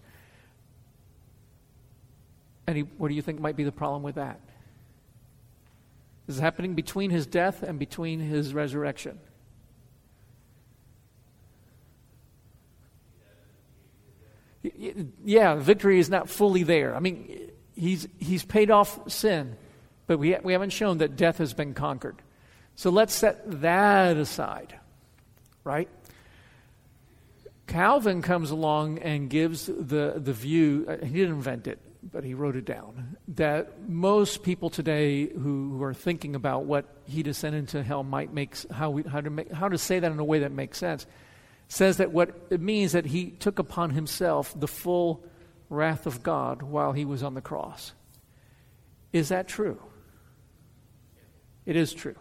And 2.66 2.76
he, 2.76 2.82
what 2.82 3.08
do 3.08 3.14
you 3.14 3.22
think 3.22 3.40
might 3.40 3.56
be 3.56 3.64
the 3.64 3.72
problem 3.72 4.02
with 4.02 4.16
that? 4.16 4.38
This 6.26 6.36
is 6.36 6.42
happening 6.42 6.74
between 6.74 7.08
his 7.08 7.26
death 7.26 7.62
and 7.62 7.78
between 7.78 8.20
his 8.20 8.52
resurrection. 8.52 9.18
Yeah, 15.24 15.54
victory 15.56 15.98
is 15.98 16.08
not 16.08 16.28
fully 16.28 16.62
there. 16.62 16.94
I 16.94 17.00
mean, 17.00 17.50
he's, 17.74 18.08
he's 18.18 18.44
paid 18.44 18.70
off 18.70 19.10
sin, 19.10 19.56
but 20.06 20.18
we, 20.18 20.36
we 20.42 20.52
haven't 20.52 20.70
shown 20.70 20.98
that 20.98 21.16
death 21.16 21.38
has 21.38 21.54
been 21.54 21.74
conquered. 21.74 22.16
So 22.74 22.90
let's 22.90 23.14
set 23.14 23.60
that 23.62 24.16
aside, 24.16 24.78
right? 25.64 25.88
Calvin 27.66 28.22
comes 28.22 28.50
along 28.50 28.98
and 28.98 29.28
gives 29.28 29.66
the, 29.66 30.14
the 30.16 30.32
view, 30.32 30.86
uh, 30.88 31.04
he 31.04 31.14
didn't 31.14 31.36
invent 31.36 31.66
it, 31.66 31.80
but 32.12 32.22
he 32.22 32.34
wrote 32.34 32.54
it 32.54 32.64
down, 32.64 33.16
that 33.28 33.88
most 33.88 34.42
people 34.42 34.70
today 34.70 35.26
who, 35.26 35.76
who 35.76 35.82
are 35.82 35.94
thinking 35.94 36.36
about 36.36 36.64
what 36.64 36.84
he 37.06 37.22
descended 37.22 37.60
into 37.60 37.82
hell 37.82 38.04
might 38.04 38.32
make, 38.32 38.54
how, 38.70 38.90
we, 38.90 39.02
how, 39.02 39.20
to 39.20 39.30
make, 39.30 39.50
how 39.50 39.68
to 39.68 39.78
say 39.78 39.98
that 39.98 40.12
in 40.12 40.18
a 40.18 40.24
way 40.24 40.40
that 40.40 40.52
makes 40.52 40.78
sense, 40.78 41.06
says 41.68 41.96
that 41.96 42.12
what 42.12 42.30
it 42.50 42.60
means 42.60 42.92
that 42.92 43.06
he 43.06 43.30
took 43.30 43.58
upon 43.58 43.90
himself 43.90 44.58
the 44.58 44.68
full 44.68 45.24
wrath 45.68 46.06
of 46.06 46.22
God 46.22 46.62
while 46.62 46.92
he 46.92 47.04
was 47.04 47.22
on 47.22 47.34
the 47.34 47.40
cross. 47.40 47.92
Is 49.12 49.30
that 49.30 49.48
true? 49.48 49.80
It 51.64 51.76
is 51.76 51.92
true. 51.92 52.16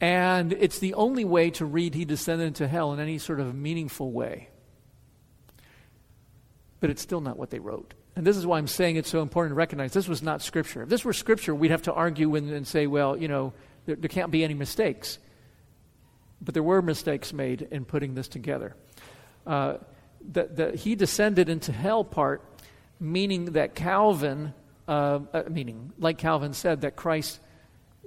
And 0.00 0.52
it's 0.52 0.78
the 0.78 0.94
only 0.94 1.24
way 1.24 1.50
to 1.52 1.64
read 1.64 1.94
he 1.94 2.04
descended 2.04 2.46
into 2.46 2.68
hell 2.68 2.92
in 2.92 3.00
any 3.00 3.18
sort 3.18 3.40
of 3.40 3.54
meaningful 3.54 4.12
way. 4.12 4.50
But 6.80 6.90
it's 6.90 7.00
still 7.00 7.22
not 7.22 7.38
what 7.38 7.50
they 7.50 7.58
wrote. 7.58 7.94
And 8.16 8.26
this 8.26 8.36
is 8.36 8.46
why 8.46 8.58
I'm 8.58 8.66
saying 8.66 8.96
it's 8.96 9.08
so 9.08 9.22
important 9.22 9.52
to 9.52 9.56
recognize 9.56 9.92
this 9.92 10.06
was 10.06 10.22
not 10.22 10.42
Scripture. 10.42 10.82
If 10.82 10.88
this 10.88 11.04
were 11.04 11.12
Scripture, 11.12 11.54
we'd 11.54 11.70
have 11.70 11.82
to 11.82 11.92
argue 11.92 12.34
and, 12.34 12.50
and 12.50 12.66
say, 12.66 12.86
well, 12.86 13.16
you 13.16 13.28
know, 13.28 13.54
there, 13.86 13.96
there, 13.96 14.08
can't 14.08 14.30
be 14.30 14.44
any 14.44 14.54
mistakes. 14.54 15.18
But 16.44 16.54
there 16.54 16.62
were 16.62 16.82
mistakes 16.82 17.32
made 17.32 17.62
in 17.70 17.84
putting 17.84 18.14
this 18.14 18.28
together. 18.28 18.76
Uh, 19.46 19.78
the, 20.20 20.44
the, 20.44 20.76
he 20.76 20.94
descended 20.94 21.48
into 21.48 21.72
hell 21.72 22.04
part, 22.04 22.42
meaning 23.00 23.46
that 23.52 23.74
Calvin, 23.74 24.54
uh, 24.88 25.20
uh, 25.32 25.42
meaning, 25.48 25.92
like 25.98 26.18
Calvin 26.18 26.52
said, 26.52 26.82
that 26.82 26.96
Christ 26.96 27.40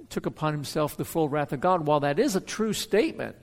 took 0.08 0.26
upon 0.26 0.52
himself 0.52 0.96
the 0.96 1.04
full 1.04 1.28
wrath 1.28 1.52
of 1.52 1.60
God. 1.60 1.86
While 1.86 2.00
that 2.00 2.18
is 2.18 2.36
a 2.36 2.40
true 2.40 2.72
statement, 2.72 3.36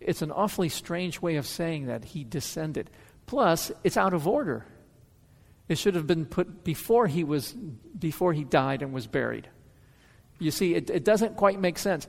it's 0.00 0.22
an 0.22 0.30
awfully 0.30 0.68
strange 0.68 1.20
way 1.20 1.36
of 1.36 1.46
saying 1.46 1.86
that 1.86 2.04
he 2.04 2.24
descended. 2.24 2.90
Plus, 3.26 3.72
it's 3.84 3.96
out 3.96 4.14
of 4.14 4.28
order. 4.28 4.64
It 5.68 5.76
should 5.76 5.96
have 5.96 6.06
been 6.06 6.24
put 6.24 6.64
before 6.64 7.06
he 7.06 7.24
was 7.24 7.52
before 7.52 8.32
he 8.32 8.44
died 8.44 8.80
and 8.80 8.92
was 8.92 9.06
buried. 9.06 9.48
You 10.38 10.50
see, 10.50 10.74
it, 10.74 10.88
it 10.88 11.04
doesn't 11.04 11.36
quite 11.36 11.60
make 11.60 11.78
sense. 11.78 12.06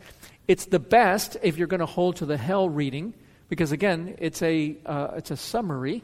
It's 0.49 0.65
the 0.65 0.79
best 0.79 1.37
if 1.43 1.59
you're 1.59 1.67
going 1.67 1.79
to 1.79 1.85
hold 1.85 2.15
to 2.15 2.25
the 2.25 2.35
hell 2.35 2.69
reading, 2.69 3.13
because 3.49 3.71
again, 3.71 4.15
it's 4.17 4.41
a 4.41 4.77
uh, 4.83 5.09
it's 5.15 5.29
a 5.29 5.37
summary. 5.37 6.03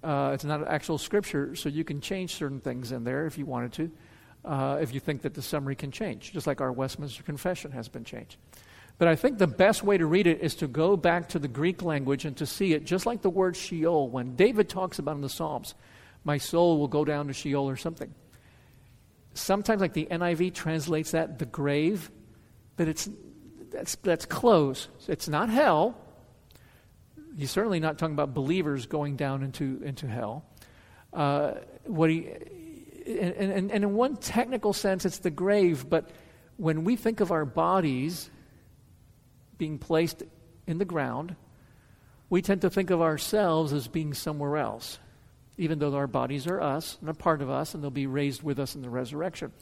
Uh, 0.00 0.30
it's 0.32 0.44
not 0.44 0.60
an 0.60 0.68
actual 0.68 0.96
scripture, 0.96 1.56
so 1.56 1.68
you 1.68 1.82
can 1.82 2.00
change 2.00 2.36
certain 2.36 2.60
things 2.60 2.92
in 2.92 3.02
there 3.02 3.26
if 3.26 3.36
you 3.36 3.44
wanted 3.44 3.72
to, 3.72 3.90
uh, 4.44 4.78
if 4.80 4.94
you 4.94 5.00
think 5.00 5.22
that 5.22 5.34
the 5.34 5.42
summary 5.42 5.74
can 5.74 5.90
change, 5.90 6.32
just 6.32 6.46
like 6.46 6.60
our 6.60 6.70
Westminster 6.70 7.24
Confession 7.24 7.72
has 7.72 7.88
been 7.88 8.04
changed. 8.04 8.36
But 8.96 9.08
I 9.08 9.16
think 9.16 9.38
the 9.38 9.48
best 9.48 9.82
way 9.82 9.98
to 9.98 10.06
read 10.06 10.28
it 10.28 10.40
is 10.40 10.54
to 10.56 10.68
go 10.68 10.96
back 10.96 11.30
to 11.30 11.40
the 11.40 11.48
Greek 11.48 11.82
language 11.82 12.24
and 12.24 12.36
to 12.36 12.46
see 12.46 12.74
it 12.74 12.84
just 12.84 13.06
like 13.06 13.22
the 13.22 13.30
word 13.30 13.56
Sheol. 13.56 14.08
When 14.08 14.36
David 14.36 14.68
talks 14.68 15.00
about 15.00 15.16
in 15.16 15.20
the 15.20 15.28
Psalms, 15.28 15.74
my 16.22 16.38
soul 16.38 16.78
will 16.78 16.86
go 16.86 17.04
down 17.04 17.26
to 17.26 17.32
Sheol 17.32 17.68
or 17.68 17.76
something. 17.76 18.14
Sometimes, 19.32 19.80
like 19.80 19.94
the 19.94 20.06
NIV 20.12 20.54
translates 20.54 21.10
that 21.10 21.40
the 21.40 21.46
grave, 21.46 22.08
but 22.76 22.86
it's 22.86 23.08
that's 23.74 23.96
that's 23.96 24.24
close. 24.24 24.88
It's 25.08 25.28
not 25.28 25.48
hell. 25.48 25.96
He's 27.36 27.50
certainly 27.50 27.80
not 27.80 27.98
talking 27.98 28.14
about 28.14 28.32
believers 28.32 28.86
going 28.86 29.16
down 29.16 29.42
into 29.42 29.80
into 29.84 30.06
hell. 30.06 30.44
Uh, 31.12 31.54
what 31.84 32.10
he 32.10 32.28
and, 33.06 33.34
and, 33.34 33.70
and 33.70 33.84
in 33.84 33.94
one 33.94 34.16
technical 34.16 34.72
sense, 34.72 35.04
it's 35.04 35.18
the 35.18 35.30
grave. 35.30 35.88
But 35.88 36.10
when 36.56 36.84
we 36.84 36.96
think 36.96 37.20
of 37.20 37.32
our 37.32 37.44
bodies 37.44 38.30
being 39.58 39.78
placed 39.78 40.22
in 40.66 40.78
the 40.78 40.84
ground, 40.84 41.36
we 42.30 42.40
tend 42.40 42.62
to 42.62 42.70
think 42.70 42.90
of 42.90 43.02
ourselves 43.02 43.72
as 43.72 43.88
being 43.88 44.14
somewhere 44.14 44.56
else 44.56 44.98
even 45.56 45.78
though 45.78 45.94
our 45.94 46.06
bodies 46.06 46.46
are 46.46 46.60
us 46.60 46.98
and 47.00 47.08
a 47.08 47.14
part 47.14 47.42
of 47.42 47.50
us, 47.50 47.74
and 47.74 47.82
they'll 47.82 47.90
be 47.90 48.06
raised 48.06 48.42
with 48.42 48.58
us 48.58 48.74
in 48.74 48.82
the 48.82 48.90
resurrection. 48.90 49.52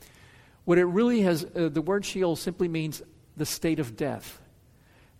What 0.64 0.78
it 0.78 0.84
really 0.84 1.22
has, 1.22 1.44
uh, 1.44 1.68
the 1.68 1.82
word 1.82 2.04
Sheol 2.04 2.36
simply 2.36 2.68
means 2.68 3.02
the 3.36 3.46
state 3.46 3.78
of 3.78 3.96
death. 3.96 4.40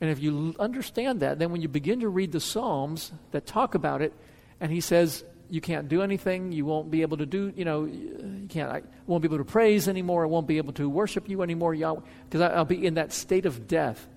And 0.00 0.10
if 0.10 0.20
you 0.20 0.54
understand 0.58 1.20
that, 1.20 1.38
then 1.38 1.52
when 1.52 1.62
you 1.62 1.68
begin 1.68 2.00
to 2.00 2.08
read 2.08 2.32
the 2.32 2.40
Psalms 2.40 3.12
that 3.30 3.46
talk 3.46 3.74
about 3.74 4.02
it, 4.02 4.12
and 4.60 4.72
he 4.72 4.80
says, 4.80 5.24
you 5.48 5.60
can't 5.60 5.88
do 5.88 6.02
anything, 6.02 6.50
you 6.50 6.64
won't 6.64 6.90
be 6.90 7.02
able 7.02 7.18
to 7.18 7.26
do, 7.26 7.52
you 7.54 7.64
know, 7.64 7.84
you 7.84 8.46
can't, 8.48 8.70
I 8.70 8.82
won't 9.06 9.22
be 9.22 9.26
able 9.26 9.38
to 9.38 9.44
praise 9.44 9.86
anymore, 9.86 10.24
I 10.24 10.26
won't 10.26 10.46
be 10.46 10.56
able 10.56 10.72
to 10.74 10.88
worship 10.88 11.28
you 11.28 11.42
anymore, 11.42 11.74
because 11.74 12.40
I'll 12.40 12.64
be 12.64 12.86
in 12.86 12.94
that 12.94 13.12
state 13.12 13.46
of 13.46 13.68
death. 13.68 14.08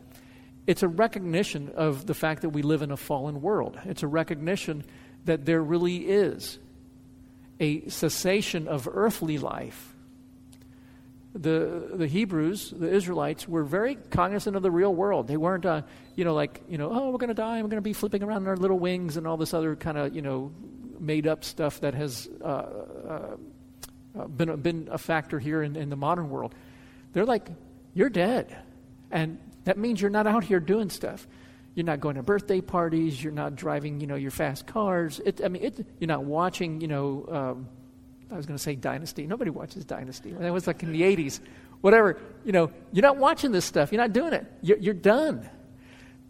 It's 0.65 0.81
a 0.81 0.88
recognition 0.88 1.71
of 1.75 2.05
the 2.08 2.13
fact 2.13 2.41
that 2.41 2.49
we 2.49 2.63
live 2.63 2.81
in 2.81 2.91
a 2.91 2.97
fallen 2.97 3.41
world. 3.41 3.77
It's 3.86 4.01
a 4.01 4.08
recognition 4.08 4.84
that 5.25 5.45
there 5.45 5.62
really 5.62 5.97
is 5.97 6.58
a 7.60 7.88
cessation 7.88 8.67
of 8.67 8.88
earthly 8.91 9.38
life. 9.38 9.94
The, 11.38 11.89
the 11.93 12.08
Hebrews, 12.08 12.74
the 12.76 12.89
Israelites, 12.89 13.45
were 13.45 13.65
very 13.65 13.95
cognizant 13.95 14.56
of 14.56 14.63
the 14.63 14.71
real 14.71 14.95
world. 14.95 15.28
They 15.28 15.36
weren't, 15.36 15.65
uh, 15.65 15.82
you 16.15 16.24
know, 16.24 16.34
like, 16.34 16.62
you 16.69 16.78
know, 16.78 16.89
oh, 16.89 17.10
we're 17.10 17.17
going 17.17 17.28
to 17.28 17.34
die, 17.34 17.62
we're 17.62 17.67
going 17.67 17.71
to 17.71 17.82
be 17.82 17.91
flipping 17.91 18.24
around 18.24 18.43
in 18.43 18.48
our 18.48 18.56
little 18.56 18.80
wings 18.80 19.17
and 19.17 19.28
all 19.28 19.36
this 19.36 19.54
other 19.54 19.76
kind 19.76 19.98
of, 19.98 20.15
you 20.15 20.21
know, 20.21 20.54
made 20.98 21.28
up 21.28 21.43
stuff 21.43 21.82
that 21.82 21.93
has 21.93 22.30
uh, 22.41 22.45
uh, 22.45 23.36
uh, 24.17 24.28
been, 24.28 24.56
been 24.62 24.88
a 24.89 24.98
factor 24.98 25.38
here 25.38 25.62
in, 25.62 25.76
in 25.76 25.89
the 25.89 25.98
modern 25.98 26.30
world. 26.30 26.56
They're 27.12 27.26
like, 27.26 27.50
you're 27.93 28.10
dead. 28.10 28.56
And 29.12 29.38
that 29.65 29.78
means 29.78 30.00
you're 30.00 30.10
not 30.10 30.28
out 30.28 30.45
here 30.45 30.62
doing 30.62 30.89
stuff. 30.89 31.28
You're 31.74 31.86
not 31.86 32.00
going 32.00 32.15
to 32.15 32.24
birthday 32.24 32.62
parties. 32.62 33.21
You're 33.21 33.34
not 33.34 33.56
driving, 33.56 34.00
you 34.00 34.08
know, 34.08 34.15
your 34.15 34.32
fast 34.32 34.67
cars. 34.67 35.19
It, 35.26 35.41
I 35.43 35.50
mean, 35.50 35.63
it, 35.63 35.86
you're 36.00 36.08
not 36.08 36.24
watching, 36.24 36.80
you 36.80 36.88
know, 36.88 37.28
um, 37.30 37.69
I 38.32 38.38
was 38.38 38.46
going 38.46 38.58
to 38.58 38.64
say 38.64 38.76
Dynasty. 38.76 39.28
Nobody 39.28 39.52
watches 39.52 39.86
Dynasty. 39.86 40.32
That 40.32 40.52
was 40.52 40.68
like 40.68 40.82
in 40.84 40.92
the 40.92 41.02
80s. 41.02 41.40
Whatever. 41.82 42.18
You 42.44 42.52
know, 42.52 42.72
you're 42.92 43.04
not 43.04 43.18
watching 43.18 43.52
this 43.52 43.66
stuff. 43.66 43.92
You're 43.92 44.02
not 44.02 44.14
doing 44.14 44.34
it. 44.34 44.46
You're, 44.62 44.78
you're 44.78 44.94
done. 44.94 45.50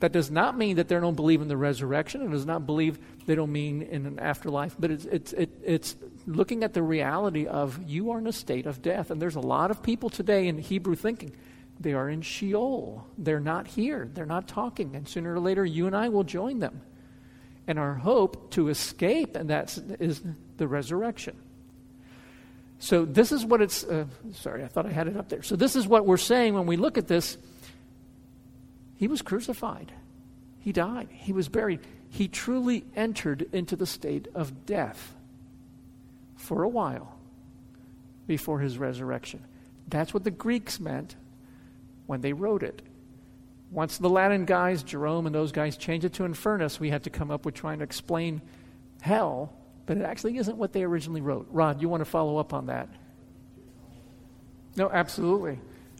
That 0.02 0.12
does 0.12 0.30
not 0.30 0.58
mean 0.58 0.76
that 0.76 0.90
they 0.90 1.00
don't 1.00 1.16
believe 1.16 1.42
in 1.42 1.48
the 1.48 1.56
resurrection. 1.56 2.22
It 2.22 2.30
does 2.30 2.46
not 2.46 2.66
believe 2.66 3.00
they 3.26 3.36
don't 3.36 3.52
mean 3.52 3.82
in 3.82 4.06
an 4.06 4.20
afterlife. 4.20 4.76
But 4.78 4.92
it's, 4.92 5.06
it's, 5.06 5.34
it, 5.34 5.50
it's 5.64 5.96
looking 6.28 6.64
at 6.64 6.74
the 6.74 6.84
reality 6.84 7.48
of 7.48 7.82
you 7.88 8.12
are 8.12 8.20
in 8.20 8.28
a 8.28 8.34
state 8.34 8.66
of 8.66 8.82
death. 8.82 9.10
And 9.10 9.22
there's 9.22 9.36
a 9.36 9.42
lot 9.42 9.72
of 9.72 9.82
people 9.82 10.10
today 10.10 10.48
in 10.48 10.58
Hebrew 10.58 10.96
thinking 10.96 11.34
they 11.80 11.94
are 11.94 12.10
in 12.10 12.22
Sheol. 12.22 13.08
They're 13.18 13.40
not 13.40 13.68
here. 13.68 14.10
They're 14.14 14.26
not 14.26 14.48
talking. 14.48 14.96
And 14.96 15.08
sooner 15.08 15.34
or 15.34 15.40
later, 15.40 15.66
you 15.66 15.88
and 15.88 15.96
I 15.96 16.10
will 16.10 16.24
join 16.24 16.60
them. 16.60 16.82
And 17.68 17.80
our 17.80 17.96
hope 17.96 18.52
to 18.52 18.68
escape, 18.68 19.36
and 19.36 19.50
that 19.50 19.78
is 20.00 20.22
the 20.58 20.68
resurrection. 20.68 21.36
So, 22.86 23.04
this 23.04 23.32
is 23.32 23.44
what 23.44 23.64
it's. 23.64 23.84
Uh, 23.84 24.06
sorry, 24.34 24.64
I 24.64 24.68
thought 24.68 24.86
I 24.86 24.92
had 24.92 25.08
it 25.08 25.18
up 25.18 25.28
there. 25.28 25.42
So, 25.42 25.56
this 25.56 25.76
is 25.76 25.88
what 25.88 26.06
we're 26.06 26.18
saying 26.18 26.54
when 26.54 26.68
we 26.68 26.78
look 26.78 27.00
at 27.00 27.08
this. 27.08 27.36
He 28.98 29.08
was 29.08 29.24
crucified, 29.24 29.92
he 30.60 30.72
died, 30.72 31.08
he 31.10 31.34
was 31.34 31.50
buried. 31.50 31.80
He 32.10 32.28
truly 32.28 32.86
entered 32.96 33.50
into 33.52 33.76
the 33.76 33.88
state 33.88 34.28
of 34.36 34.68
death 34.68 35.16
for 36.36 36.62
a 36.62 36.70
while 36.70 37.18
before 38.28 38.60
his 38.60 38.78
resurrection. 38.78 39.44
That's 39.88 40.14
what 40.14 40.24
the 40.24 40.30
Greeks 40.30 40.80
meant 40.80 41.16
when 42.06 42.22
they 42.22 42.34
wrote 42.34 42.62
it. 42.62 42.84
Once 43.72 43.98
the 43.98 44.12
Latin 44.12 44.46
guys, 44.46 44.84
Jerome 44.84 45.26
and 45.26 45.34
those 45.34 45.52
guys, 45.52 45.76
changed 45.76 46.06
it 46.06 46.14
to 46.14 46.24
infernus, 46.24 46.80
we 46.80 46.92
had 46.92 47.06
to 47.06 47.10
come 47.10 47.32
up 47.32 47.46
with 47.46 47.56
trying 47.56 47.80
to 47.80 47.84
explain 47.84 48.44
hell, 49.02 49.52
but 49.86 49.98
it 49.98 50.04
actually 50.04 50.38
isn't 50.38 50.58
what 50.58 50.74
they 50.74 50.84
originally 50.84 51.22
wrote. 51.22 51.48
Rod, 51.52 51.82
you 51.82 51.90
want 51.90 52.02
to 52.02 52.06
follow 52.06 52.38
up 52.38 52.54
on 52.54 52.68
that? 52.68 52.90
No, 54.76 54.90
absolutely. 54.90 55.60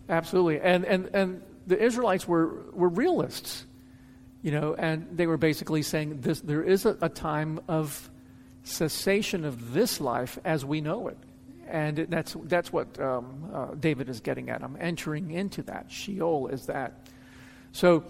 Absolutely. 0.10 0.60
And, 0.60 0.86
and, 0.86 1.10
and 1.14 1.42
the 1.66 1.82
Israelites 1.82 2.28
were, 2.28 2.64
were 2.74 2.90
realists, 2.90 3.66
you 4.42 4.52
know, 4.52 4.76
and 4.76 5.08
they 5.12 5.28
were 5.28 5.38
basically 5.38 5.82
saying 5.82 6.22
this, 6.22 6.42
there 6.42 6.64
is 6.64 6.86
a, 6.86 6.98
a 7.02 7.10
time 7.10 7.60
of 7.68 8.10
cessation 8.64 9.46
of 9.46 9.74
this 9.74 10.02
life 10.02 10.38
as 10.44 10.66
we 10.66 10.82
know 10.82 11.08
it. 11.08 11.18
And 11.68 11.98
that's, 11.98 12.36
that's 12.44 12.72
what 12.72 13.00
um, 13.00 13.50
uh, 13.52 13.66
David 13.76 14.08
is 14.08 14.20
getting 14.20 14.50
at. 14.50 14.64
I'm 14.64 14.78
entering 14.80 15.32
into 15.32 15.64
that. 15.64 15.92
Sheol 15.92 16.48
is 16.48 16.68
that. 16.68 17.08
So 17.72 18.04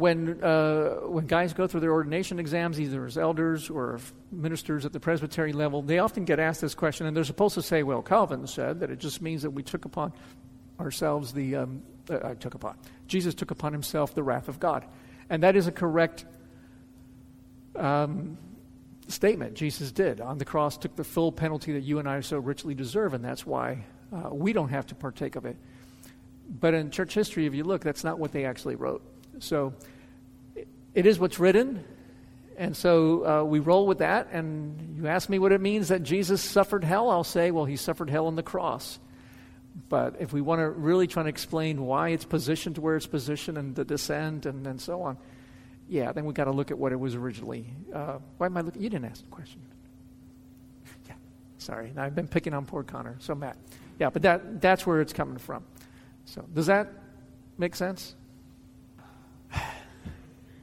when, 0.00 0.42
uh, 0.42 0.94
when 1.06 1.26
guys 1.26 1.52
go 1.52 1.66
through 1.66 1.80
their 1.80 1.92
ordination 1.92 2.38
exams, 2.38 2.80
either 2.80 3.04
as 3.04 3.18
elders 3.18 3.70
or 3.70 4.00
ministers 4.32 4.86
at 4.86 4.92
the 4.92 5.00
presbytery 5.00 5.52
level, 5.52 5.82
they 5.82 5.98
often 5.98 6.24
get 6.24 6.40
asked 6.40 6.60
this 6.60 6.74
question, 6.74 7.06
and 7.06 7.16
they're 7.16 7.24
supposed 7.24 7.54
to 7.54 7.62
say, 7.62 7.82
well, 7.82 8.02
Calvin 8.02 8.46
said 8.46 8.80
that 8.80 8.90
it 8.90 8.98
just 8.98 9.20
means 9.20 9.42
that 9.42 9.50
we 9.50 9.62
took 9.62 9.84
upon 9.84 10.12
ourselves 10.80 11.32
the, 11.32 11.56
um, 11.56 11.82
uh, 12.08 12.34
took 12.34 12.54
upon, 12.54 12.76
Jesus 13.06 13.34
took 13.34 13.50
upon 13.50 13.72
himself 13.72 14.14
the 14.14 14.22
wrath 14.22 14.48
of 14.48 14.58
God. 14.58 14.84
And 15.28 15.42
that 15.42 15.54
is 15.54 15.66
a 15.66 15.72
correct 15.72 16.24
um, 17.76 18.38
statement. 19.06 19.54
Jesus 19.54 19.92
did. 19.92 20.20
On 20.20 20.38
the 20.38 20.44
cross, 20.44 20.78
took 20.78 20.96
the 20.96 21.04
full 21.04 21.30
penalty 21.30 21.72
that 21.74 21.82
you 21.82 21.98
and 21.98 22.08
I 22.08 22.20
so 22.20 22.38
richly 22.38 22.74
deserve, 22.74 23.14
and 23.14 23.24
that's 23.24 23.46
why 23.46 23.84
uh, 24.12 24.34
we 24.34 24.52
don't 24.52 24.70
have 24.70 24.86
to 24.86 24.94
partake 24.94 25.36
of 25.36 25.44
it. 25.44 25.56
But 26.48 26.74
in 26.74 26.90
church 26.90 27.14
history, 27.14 27.46
if 27.46 27.54
you 27.54 27.62
look, 27.62 27.82
that's 27.82 28.02
not 28.02 28.18
what 28.18 28.32
they 28.32 28.44
actually 28.44 28.74
wrote. 28.74 29.02
So 29.38 29.72
it 30.94 31.06
is 31.06 31.18
what's 31.18 31.38
written. 31.38 31.84
And 32.56 32.76
so 32.76 33.26
uh, 33.26 33.44
we 33.44 33.58
roll 33.58 33.86
with 33.86 33.98
that. 33.98 34.28
And 34.32 34.96
you 34.96 35.06
ask 35.06 35.28
me 35.28 35.38
what 35.38 35.52
it 35.52 35.60
means 35.60 35.88
that 35.88 36.02
Jesus 36.02 36.42
suffered 36.42 36.84
hell, 36.84 37.10
I'll 37.10 37.24
say, 37.24 37.50
well, 37.50 37.64
he 37.64 37.76
suffered 37.76 38.10
hell 38.10 38.26
on 38.26 38.36
the 38.36 38.42
cross. 38.42 38.98
But 39.88 40.16
if 40.20 40.32
we 40.32 40.40
want 40.40 40.60
to 40.60 40.68
really 40.68 41.06
try 41.06 41.22
to 41.22 41.28
explain 41.28 41.86
why 41.86 42.10
it's 42.10 42.24
positioned 42.24 42.76
where 42.78 42.96
it's 42.96 43.06
positioned 43.06 43.56
and 43.56 43.74
the 43.74 43.84
descent 43.84 44.46
and, 44.46 44.66
and 44.66 44.80
so 44.80 45.02
on, 45.02 45.16
yeah, 45.88 46.12
then 46.12 46.24
we 46.24 46.34
got 46.34 46.44
to 46.44 46.52
look 46.52 46.70
at 46.70 46.78
what 46.78 46.92
it 46.92 47.00
was 47.00 47.14
originally. 47.14 47.66
Uh, 47.92 48.18
why 48.38 48.46
am 48.46 48.56
I 48.56 48.60
looking? 48.60 48.82
You 48.82 48.90
didn't 48.90 49.06
ask 49.06 49.24
the 49.24 49.30
question. 49.30 49.60
yeah, 51.08 51.14
sorry. 51.58 51.92
Now 51.94 52.04
I've 52.04 52.14
been 52.14 52.28
picking 52.28 52.54
on 52.54 52.66
poor 52.66 52.82
Connor. 52.82 53.16
So 53.20 53.34
Matt, 53.34 53.56
yeah, 53.98 54.10
but 54.10 54.22
that 54.22 54.60
that's 54.60 54.86
where 54.86 55.00
it's 55.00 55.12
coming 55.12 55.38
from. 55.38 55.64
So 56.26 56.44
does 56.54 56.66
that 56.66 56.92
make 57.58 57.74
sense? 57.74 58.14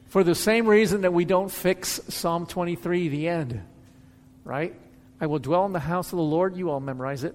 For 0.08 0.24
the 0.24 0.34
same 0.34 0.66
reason 0.66 1.02
that 1.02 1.12
we 1.12 1.24
don't 1.24 1.50
fix 1.50 2.00
Psalm 2.08 2.46
23, 2.46 3.08
the 3.08 3.28
end, 3.28 3.62
right? 4.44 4.74
I 5.20 5.26
will 5.26 5.38
dwell 5.38 5.66
in 5.66 5.72
the 5.72 5.80
house 5.80 6.12
of 6.12 6.16
the 6.16 6.22
Lord. 6.22 6.56
You 6.56 6.70
all 6.70 6.80
memorize 6.80 7.24
it. 7.24 7.34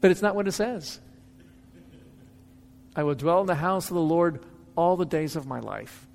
But 0.00 0.10
it's 0.10 0.22
not 0.22 0.34
what 0.34 0.48
it 0.48 0.52
says. 0.52 1.00
I 2.96 3.02
will 3.04 3.14
dwell 3.14 3.40
in 3.40 3.46
the 3.46 3.54
house 3.54 3.90
of 3.90 3.94
the 3.94 4.00
Lord 4.00 4.44
all 4.76 4.96
the 4.96 5.06
days 5.06 5.36
of 5.36 5.46
my 5.46 5.60
life 5.60 6.06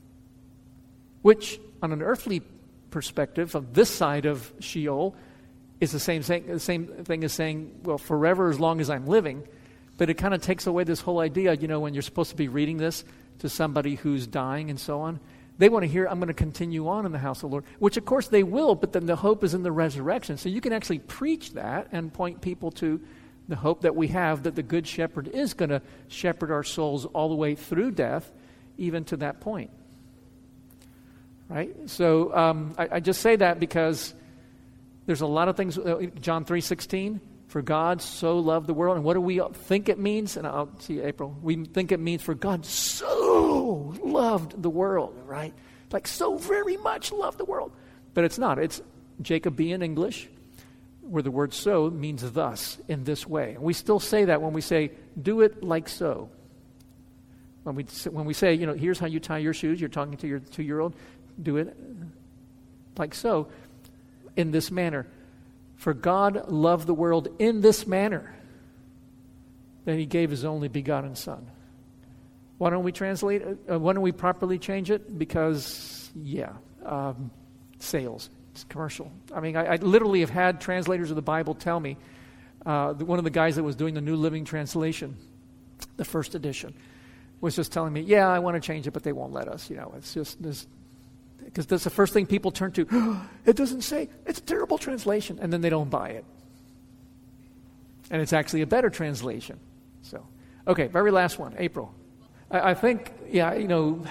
which, 1.21 1.59
on 1.81 1.91
an 1.91 2.01
earthly 2.01 2.41
perspective 2.91 3.55
of 3.55 3.73
this 3.73 3.89
side 3.89 4.25
of 4.25 4.51
Sheol, 4.59 5.15
is 5.79 5.91
the 5.91 5.99
same 5.99 6.21
thing, 6.21 6.47
the 6.47 6.59
same 6.59 6.87
thing 6.87 7.23
as 7.23 7.33
saying, 7.33 7.81
well, 7.83 7.97
forever 7.97 8.49
as 8.49 8.59
long 8.59 8.81
as 8.81 8.89
I'm 8.89 9.05
living. 9.05 9.47
But 9.99 10.09
it 10.09 10.15
kind 10.15 10.33
of 10.33 10.41
takes 10.41 10.65
away 10.65 10.83
this 10.83 11.01
whole 11.01 11.19
idea, 11.19 11.53
you 11.53 11.67
know, 11.67 11.79
when 11.79 11.93
you're 11.93 12.01
supposed 12.01 12.31
to 12.31 12.35
be 12.35 12.47
reading 12.47 12.77
this 12.77 13.03
to 13.39 13.49
somebody 13.49 13.93
who's 13.93 14.25
dying 14.25 14.71
and 14.71 14.79
so 14.79 15.01
on. 15.01 15.19
They 15.59 15.69
want 15.69 15.83
to 15.83 15.87
hear, 15.87 16.07
I'm 16.07 16.19
going 16.19 16.29
to 16.29 16.33
continue 16.33 16.87
on 16.87 17.05
in 17.05 17.11
the 17.11 17.19
house 17.19 17.37
of 17.37 17.49
the 17.49 17.53
Lord, 17.53 17.65
which 17.77 17.97
of 17.97 18.05
course 18.05 18.29
they 18.29 18.41
will, 18.41 18.73
but 18.73 18.93
then 18.93 19.05
the 19.05 19.17
hope 19.17 19.43
is 19.43 19.53
in 19.53 19.61
the 19.61 19.71
resurrection. 19.71 20.37
So 20.37 20.49
you 20.49 20.61
can 20.61 20.73
actually 20.73 20.99
preach 20.99 21.53
that 21.53 21.89
and 21.91 22.11
point 22.11 22.41
people 22.41 22.71
to 22.71 22.99
the 23.47 23.57
hope 23.57 23.81
that 23.81 23.95
we 23.95 24.07
have 24.07 24.43
that 24.43 24.55
the 24.55 24.63
Good 24.63 24.87
Shepherd 24.87 25.27
is 25.27 25.53
going 25.53 25.69
to 25.69 25.83
shepherd 26.07 26.49
our 26.49 26.63
souls 26.63 27.05
all 27.05 27.29
the 27.29 27.35
way 27.35 27.53
through 27.53 27.91
death, 27.91 28.31
even 28.77 29.03
to 29.05 29.17
that 29.17 29.41
point 29.41 29.69
right? 31.49 31.75
So 31.87 32.33
um, 32.35 32.75
I, 32.77 32.87
I, 32.93 32.99
just 32.99 33.21
say 33.21 33.35
that 33.35 33.59
because 33.59 34.13
there's 35.07 35.21
a 35.21 35.27
lot 35.27 35.49
of 35.49 35.57
things. 35.57 35.77
Uh, 35.77 36.05
John 36.21 36.45
three 36.45 36.61
sixteen. 36.61 37.19
For 37.49 37.63
God 37.63 37.99
so 37.99 38.37
loved 38.37 38.67
the 38.67 38.75
world, 38.75 38.95
and 38.95 39.03
what 39.03 39.15
do 39.15 39.21
we 39.21 39.41
think 39.53 39.89
it 39.89 39.97
means? 39.97 40.37
And 40.37 40.45
I'll 40.45 40.69
see 40.79 41.01
April. 41.01 41.35
We 41.41 41.65
think 41.65 41.91
it 41.91 41.99
means 41.99 42.21
for 42.21 42.35
God 42.35 42.63
so 42.63 43.95
loved 44.03 44.61
the 44.61 44.69
world, 44.69 45.19
right? 45.25 45.51
Like 45.91 46.07
so 46.07 46.37
very 46.37 46.77
much 46.77 47.11
loved 47.11 47.39
the 47.39 47.45
world, 47.45 47.71
but 48.13 48.23
it's 48.23 48.37
not. 48.37 48.59
It's 48.59 48.83
Jacobean 49.19 49.81
English, 49.81 50.29
where 51.01 51.23
the 51.23 51.31
word 51.31 51.51
"so" 51.55 51.89
means 51.89 52.21
thus, 52.31 52.77
in 52.87 53.03
this 53.03 53.25
way. 53.25 53.55
And 53.55 53.63
we 53.63 53.73
still 53.73 53.99
say 53.99 54.25
that 54.25 54.43
when 54.43 54.53
we 54.53 54.61
say 54.61 54.91
"do 55.19 55.41
it 55.41 55.63
like 55.63 55.89
so." 55.89 56.29
When 57.63 57.75
we, 57.75 57.83
when 58.11 58.25
we 58.25 58.33
say, 58.33 58.53
you 58.53 58.67
know, 58.67 58.73
here's 58.73 58.99
how 58.99 59.07
you 59.07 59.19
tie 59.19 59.39
your 59.39 59.53
shoes, 59.53 59.81
you're 59.81 59.89
talking 59.89 60.17
to 60.17 60.27
your 60.27 60.39
two 60.39 60.63
year 60.63 60.79
old, 60.79 60.95
do 61.41 61.57
it 61.57 61.75
like 62.95 63.15
so, 63.15 63.47
in 64.35 64.51
this 64.51 64.69
manner. 64.69 65.07
For 65.79 65.93
God 65.93 66.49
loved 66.49 66.87
the 66.87 66.93
world 66.93 67.29
in 67.39 67.61
this 67.61 67.87
manner 67.87 68.35
that 69.85 69.95
he 69.95 70.05
gave 70.05 70.29
his 70.29 70.43
only 70.43 70.67
begotten 70.67 71.15
Son. 71.15 71.47
Why 72.57 72.69
don't 72.69 72.83
we 72.83 72.91
translate 72.91 73.41
it? 73.41 73.57
Uh, 73.71 73.79
why 73.79 73.93
don't 73.93 74.01
we 74.01 74.11
properly 74.11 74.59
change 74.59 74.91
it? 74.91 75.17
Because, 75.17 76.11
yeah, 76.21 76.51
um, 76.85 77.31
sales. 77.79 78.29
It's 78.51 78.65
commercial. 78.65 79.09
I 79.33 79.39
mean, 79.39 79.55
I, 79.55 79.65
I, 79.67 79.75
literally 79.77 80.19
have 80.19 80.29
had 80.29 80.59
translators 80.59 81.11
of 81.11 81.15
the 81.15 81.21
Bible 81.21 81.55
tell 81.55 81.79
me, 81.79 81.95
uh, 82.65 82.93
one 82.95 83.17
of 83.17 83.23
the 83.23 83.31
guys 83.31 83.55
that 83.55 83.63
was 83.63 83.77
doing 83.77 83.93
the 83.93 84.01
New 84.01 84.17
Living 84.17 84.43
Translation, 84.43 85.15
the 85.95 86.03
first 86.03 86.35
edition, 86.35 86.73
was 87.39 87.55
just 87.55 87.71
telling 87.71 87.93
me, 87.93 88.01
yeah, 88.01 88.27
I 88.27 88.39
want 88.39 88.55
to 88.55 88.59
change 88.59 88.85
it, 88.85 88.91
but 88.91 89.03
they 89.03 89.13
won't 89.13 89.31
let 89.31 89.47
us. 89.47 89.69
You 89.69 89.77
know, 89.77 89.93
it's 89.95 90.13
just 90.13 90.43
this 90.43 90.67
because 91.49 91.65
that's 91.65 91.83
the 91.83 91.89
first 91.89 92.13
thing 92.13 92.27
people 92.27 92.51
turn 92.51 92.71
to. 92.73 93.19
it 93.45 93.55
doesn't 93.55 93.81
say, 93.81 94.07
it's 94.25 94.39
a 94.39 94.43
terrible 94.43 94.77
translation, 94.77 95.39
and 95.41 95.51
then 95.51 95.61
they 95.61 95.69
don't 95.69 95.89
buy 95.89 96.09
it. 96.09 96.25
And 98.11 98.21
it's 98.21 98.33
actually 98.33 98.61
a 98.61 98.67
better 98.67 98.89
translation. 98.89 99.59
So, 100.03 100.25
okay, 100.67 100.87
very 100.87 101.11
last 101.11 101.39
one, 101.39 101.55
April. 101.57 101.93
I, 102.51 102.71
I 102.71 102.73
think, 102.75 103.11
yeah, 103.27 103.53
you 103.55 103.67
know, 103.67 104.05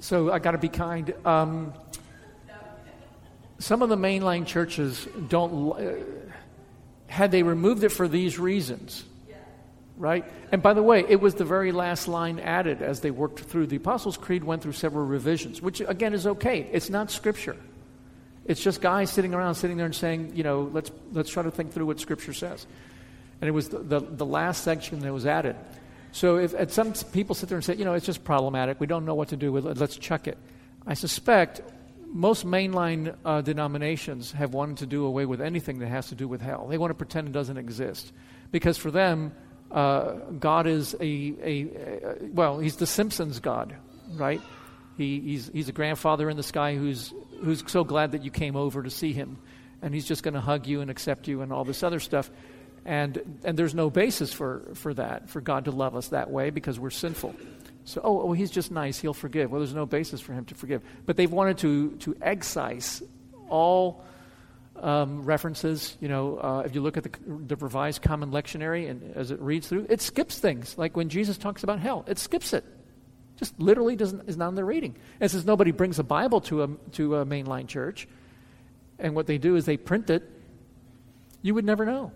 so 0.00 0.32
I 0.32 0.38
got 0.38 0.52
to 0.52 0.58
be 0.58 0.68
kind. 0.68 1.12
Um, 1.24 1.74
some 3.58 3.82
of 3.82 3.88
the 3.88 3.96
mainline 3.96 4.46
churches 4.46 5.08
don't, 5.28 5.72
uh, 5.72 5.94
had 7.06 7.32
they 7.32 7.42
removed 7.42 7.82
it 7.82 7.90
for 7.90 8.06
these 8.06 8.38
reasons, 8.38 9.04
right? 9.96 10.24
And 10.52 10.62
by 10.62 10.74
the 10.74 10.82
way, 10.82 11.04
it 11.08 11.20
was 11.20 11.34
the 11.34 11.44
very 11.44 11.72
last 11.72 12.08
line 12.08 12.38
added 12.40 12.82
as 12.82 13.00
they 13.00 13.10
worked 13.10 13.40
through. 13.40 13.68
The 13.68 13.76
Apostles' 13.76 14.16
Creed 14.16 14.44
went 14.44 14.62
through 14.62 14.72
several 14.72 15.06
revisions, 15.06 15.62
which 15.62 15.80
again 15.80 16.14
is 16.14 16.26
okay. 16.26 16.68
It's 16.72 16.90
not 16.90 17.10
scripture. 17.10 17.56
It's 18.44 18.62
just 18.62 18.80
guys 18.80 19.10
sitting 19.10 19.32
around, 19.32 19.54
sitting 19.54 19.76
there 19.76 19.86
and 19.86 19.94
saying, 19.94 20.32
you 20.34 20.42
know, 20.42 20.70
let's, 20.72 20.90
let's 21.12 21.30
try 21.30 21.42
to 21.42 21.50
think 21.50 21.72
through 21.72 21.86
what 21.86 21.98
scripture 21.98 22.34
says. 22.34 22.66
And 23.40 23.48
it 23.48 23.52
was 23.52 23.70
the, 23.70 23.78
the, 23.78 24.00
the 24.00 24.26
last 24.26 24.64
section 24.64 25.00
that 25.00 25.12
was 25.12 25.26
added. 25.26 25.56
So 26.12 26.36
if 26.36 26.72
some 26.72 26.92
people 26.92 27.34
sit 27.34 27.48
there 27.48 27.56
and 27.56 27.64
say, 27.64 27.74
you 27.74 27.84
know, 27.84 27.94
it's 27.94 28.06
just 28.06 28.22
problematic. 28.22 28.78
We 28.80 28.86
don't 28.86 29.04
know 29.04 29.14
what 29.14 29.28
to 29.28 29.36
do 29.36 29.50
with 29.50 29.66
it. 29.66 29.78
Let's 29.78 29.96
chuck 29.96 30.28
it. 30.28 30.38
I 30.86 30.94
suspect 30.94 31.62
most 32.06 32.46
mainline 32.46 33.16
uh, 33.24 33.40
denominations 33.40 34.30
have 34.32 34.54
wanted 34.54 34.76
to 34.78 34.86
do 34.86 35.04
away 35.04 35.26
with 35.26 35.40
anything 35.40 35.80
that 35.80 35.88
has 35.88 36.08
to 36.08 36.14
do 36.14 36.28
with 36.28 36.40
hell. 36.40 36.68
They 36.68 36.78
want 36.78 36.90
to 36.90 36.94
pretend 36.94 37.26
it 37.26 37.32
doesn't 37.32 37.56
exist. 37.56 38.12
Because 38.52 38.78
for 38.78 38.92
them, 38.92 39.32
uh, 39.74 40.12
God 40.38 40.68
is 40.68 40.94
a, 40.94 41.02
a, 41.02 41.62
a, 41.62 42.16
well, 42.32 42.60
he's 42.60 42.76
the 42.76 42.86
Simpsons 42.86 43.40
God, 43.40 43.74
right? 44.14 44.40
He, 44.96 45.18
he's, 45.20 45.50
he's 45.52 45.68
a 45.68 45.72
grandfather 45.72 46.30
in 46.30 46.36
the 46.36 46.44
sky 46.44 46.76
who's, 46.76 47.12
who's 47.42 47.64
so 47.66 47.82
glad 47.82 48.12
that 48.12 48.22
you 48.24 48.30
came 48.30 48.54
over 48.54 48.84
to 48.84 48.90
see 48.90 49.12
him. 49.12 49.36
And 49.82 49.92
he's 49.92 50.06
just 50.06 50.22
going 50.22 50.34
to 50.34 50.40
hug 50.40 50.66
you 50.68 50.80
and 50.80 50.90
accept 50.90 51.26
you 51.26 51.42
and 51.42 51.52
all 51.52 51.64
this 51.64 51.82
other 51.82 51.98
stuff. 51.98 52.30
And, 52.84 53.40
and 53.44 53.58
there's 53.58 53.74
no 53.74 53.90
basis 53.90 54.32
for, 54.32 54.62
for 54.74 54.94
that, 54.94 55.28
for 55.28 55.40
God 55.40 55.64
to 55.64 55.72
love 55.72 55.96
us 55.96 56.08
that 56.08 56.30
way 56.30 56.50
because 56.50 56.78
we're 56.78 56.90
sinful. 56.90 57.34
So, 57.84 58.00
oh, 58.02 58.20
oh, 58.28 58.32
he's 58.32 58.52
just 58.52 58.70
nice. 58.70 58.98
He'll 58.98 59.12
forgive. 59.12 59.50
Well, 59.50 59.60
there's 59.60 59.74
no 59.74 59.86
basis 59.86 60.20
for 60.20 60.32
him 60.32 60.44
to 60.46 60.54
forgive. 60.54 60.82
But 61.04 61.16
they've 61.16 61.30
wanted 61.30 61.58
to, 61.58 61.90
to 61.96 62.16
excise 62.22 63.02
all 63.48 64.04
um, 64.76 65.22
references. 65.22 65.96
You 66.00 66.08
know, 66.08 66.38
uh, 66.38 66.62
if 66.64 66.74
you 66.74 66.80
look 66.80 66.96
at 66.96 67.04
the, 67.04 67.10
the 67.26 67.56
Revised 67.56 68.02
Common 68.02 68.30
Lectionary 68.30 68.88
and 68.88 69.16
as 69.16 69.30
it 69.30 69.40
reads 69.40 69.68
through, 69.68 69.86
it 69.88 70.00
skips 70.00 70.38
things. 70.38 70.76
Like 70.78 70.96
when 70.96 71.08
Jesus 71.08 71.36
talks 71.36 71.62
about 71.62 71.80
hell, 71.80 72.04
it 72.06 72.18
skips 72.18 72.52
it. 72.52 72.64
Just 73.36 73.58
literally 73.58 73.96
doesn't, 73.96 74.28
is 74.28 74.36
not 74.36 74.48
in 74.48 74.54
the 74.54 74.64
reading. 74.64 74.96
And 75.20 75.30
since 75.30 75.44
nobody 75.44 75.72
brings 75.72 75.98
a 75.98 76.04
Bible 76.04 76.40
to 76.42 76.62
a, 76.62 76.68
to 76.92 77.16
a 77.16 77.26
mainline 77.26 77.66
church, 77.66 78.06
and 78.98 79.14
what 79.14 79.26
they 79.26 79.38
do 79.38 79.56
is 79.56 79.64
they 79.64 79.76
print 79.76 80.08
it, 80.10 80.22
you 81.42 81.54
would 81.54 81.64
never 81.64 81.84
know. 81.84 82.12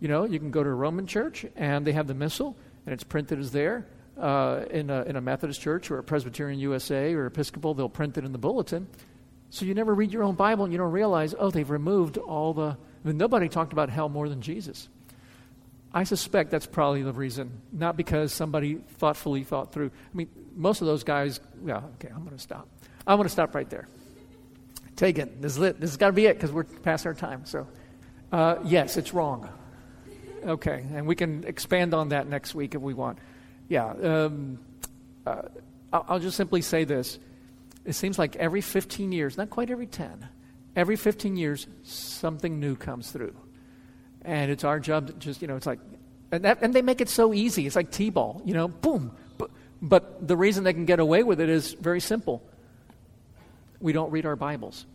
You 0.00 0.08
know, 0.08 0.24
you 0.24 0.38
can 0.38 0.50
go 0.50 0.62
to 0.64 0.70
a 0.70 0.74
Roman 0.74 1.06
church 1.06 1.44
and 1.56 1.86
they 1.86 1.92
have 1.92 2.06
the 2.06 2.14
missal, 2.14 2.56
and 2.86 2.94
it's 2.94 3.04
printed 3.04 3.38
as 3.38 3.52
there 3.52 3.86
uh, 4.20 4.64
in, 4.70 4.90
a, 4.90 5.02
in 5.02 5.16
a 5.16 5.20
Methodist 5.20 5.60
church 5.60 5.90
or 5.90 5.98
a 5.98 6.02
Presbyterian 6.02 6.58
USA 6.60 7.14
or 7.14 7.26
Episcopal, 7.26 7.74
they'll 7.74 7.88
print 7.88 8.18
it 8.18 8.24
in 8.24 8.32
the 8.32 8.38
bulletin. 8.38 8.86
So 9.50 9.64
you 9.64 9.74
never 9.74 9.92
read 9.92 10.12
your 10.12 10.22
own 10.22 10.36
Bible 10.36 10.64
and 10.64 10.72
you 10.72 10.78
don't 10.78 10.92
realize, 10.92 11.34
oh, 11.38 11.50
they've 11.50 11.68
removed 11.68 12.18
all 12.18 12.54
the. 12.54 12.76
I 13.04 13.08
mean, 13.08 13.16
nobody 13.16 13.48
talked 13.48 13.72
about 13.72 13.90
hell 13.90 14.08
more 14.08 14.28
than 14.28 14.40
Jesus. 14.40 14.88
I 15.92 16.04
suspect 16.04 16.50
that's 16.50 16.66
probably 16.66 17.02
the 17.02 17.12
reason, 17.12 17.60
not 17.72 17.96
because 17.96 18.32
somebody 18.32 18.76
thoughtfully 18.98 19.42
thought 19.42 19.72
through. 19.72 19.88
I 19.88 20.16
mean, 20.16 20.28
most 20.54 20.80
of 20.82 20.86
those 20.86 21.02
guys, 21.02 21.40
yeah, 21.64 21.78
okay, 21.96 22.08
I'm 22.14 22.22
going 22.24 22.36
to 22.36 22.42
stop. 22.42 22.68
I'm 23.06 23.16
going 23.16 23.26
to 23.26 23.32
stop 23.32 23.54
right 23.54 23.68
there. 23.68 23.88
Taken. 24.94 25.40
This, 25.40 25.56
is 25.56 25.62
it. 25.62 25.80
this 25.80 25.90
has 25.90 25.96
got 25.96 26.08
to 26.08 26.12
be 26.12 26.26
it 26.26 26.34
because 26.34 26.52
we're 26.52 26.64
past 26.64 27.06
our 27.06 27.14
time. 27.14 27.44
So, 27.44 27.66
uh, 28.30 28.56
yes, 28.64 28.96
it's 28.96 29.12
wrong. 29.12 29.48
Okay, 30.44 30.84
and 30.94 31.06
we 31.06 31.16
can 31.16 31.44
expand 31.44 31.92
on 31.92 32.10
that 32.10 32.28
next 32.28 32.54
week 32.54 32.74
if 32.74 32.80
we 32.80 32.94
want. 32.94 33.18
Yeah. 33.68 33.90
Um, 33.90 34.60
uh, 35.26 35.42
I'll 35.92 36.20
just 36.20 36.36
simply 36.36 36.62
say 36.62 36.84
this. 36.84 37.18
It 37.90 37.94
seems 37.94 38.20
like 38.20 38.36
every 38.36 38.60
15 38.60 39.10
years, 39.10 39.36
not 39.36 39.50
quite 39.50 39.68
every 39.68 39.88
10, 39.88 40.28
every 40.76 40.94
15 40.94 41.36
years, 41.36 41.66
something 41.82 42.60
new 42.60 42.76
comes 42.76 43.10
through. 43.10 43.34
And 44.22 44.48
it's 44.48 44.62
our 44.62 44.78
job 44.78 45.08
to 45.08 45.12
just, 45.14 45.42
you 45.42 45.48
know, 45.48 45.56
it's 45.56 45.66
like, 45.66 45.80
and, 46.30 46.44
that, 46.44 46.62
and 46.62 46.72
they 46.72 46.82
make 46.82 47.00
it 47.00 47.08
so 47.08 47.34
easy. 47.34 47.66
It's 47.66 47.74
like 47.74 47.90
T 47.90 48.10
ball, 48.10 48.42
you 48.44 48.54
know, 48.54 48.68
boom. 48.68 49.10
But, 49.36 49.50
but 49.82 50.28
the 50.28 50.36
reason 50.36 50.62
they 50.62 50.72
can 50.72 50.84
get 50.84 51.00
away 51.00 51.24
with 51.24 51.40
it 51.40 51.48
is 51.48 51.72
very 51.72 51.98
simple. 51.98 52.48
We 53.80 53.92
don't 53.92 54.12
read 54.12 54.24
our 54.24 54.36
Bibles. 54.36 54.86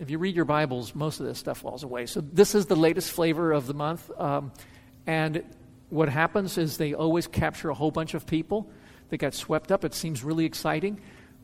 If 0.00 0.10
you 0.10 0.18
read 0.18 0.34
your 0.34 0.44
Bibles, 0.44 0.92
most 0.92 1.20
of 1.20 1.26
this 1.26 1.38
stuff 1.38 1.58
falls 1.58 1.84
away. 1.84 2.06
So 2.06 2.20
this 2.20 2.56
is 2.56 2.66
the 2.66 2.74
latest 2.74 3.12
flavor 3.12 3.52
of 3.52 3.68
the 3.68 3.74
month. 3.74 4.10
Um, 4.18 4.50
and 5.06 5.44
what 5.88 6.08
happens 6.08 6.58
is 6.58 6.78
they 6.78 6.94
always 6.94 7.28
capture 7.28 7.70
a 7.70 7.74
whole 7.74 7.92
bunch 7.92 8.14
of 8.14 8.26
people 8.26 8.68
that 9.10 9.18
get 9.18 9.34
swept 9.34 9.70
up. 9.70 9.84
It 9.84 9.94
seems 9.94 10.24
really 10.24 10.46
exciting. 10.46 11.00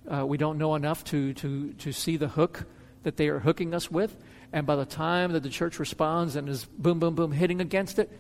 Uh, 0.07 0.25
we 0.27 0.37
don't 0.37 0.59
know 0.59 0.75
enough 0.75 1.05
to, 1.05 1.33
to, 1.35 1.73
to 1.75 1.93
see 1.93 2.17
the 2.17 2.29
hook 2.29 2.65
that 3.03 3.17
they 3.17 3.29
are 3.29 3.39
hooking 3.39 3.75
us 3.75 3.91
with. 3.91 4.17
And 4.53 4.67
by 4.67 4.77
the 4.77 4.85
time 4.85 5.33
that 5.33 5.43
the 5.43 5.49
church 5.49 5.79
responds 5.79 6.37
and 6.37 6.49
is 6.49 6.65
boom, 6.65 6.99
boom, 6.99 7.15
boom 7.15 7.33
hitting 7.33 7.61
against 7.61 7.99
it, 7.99 8.11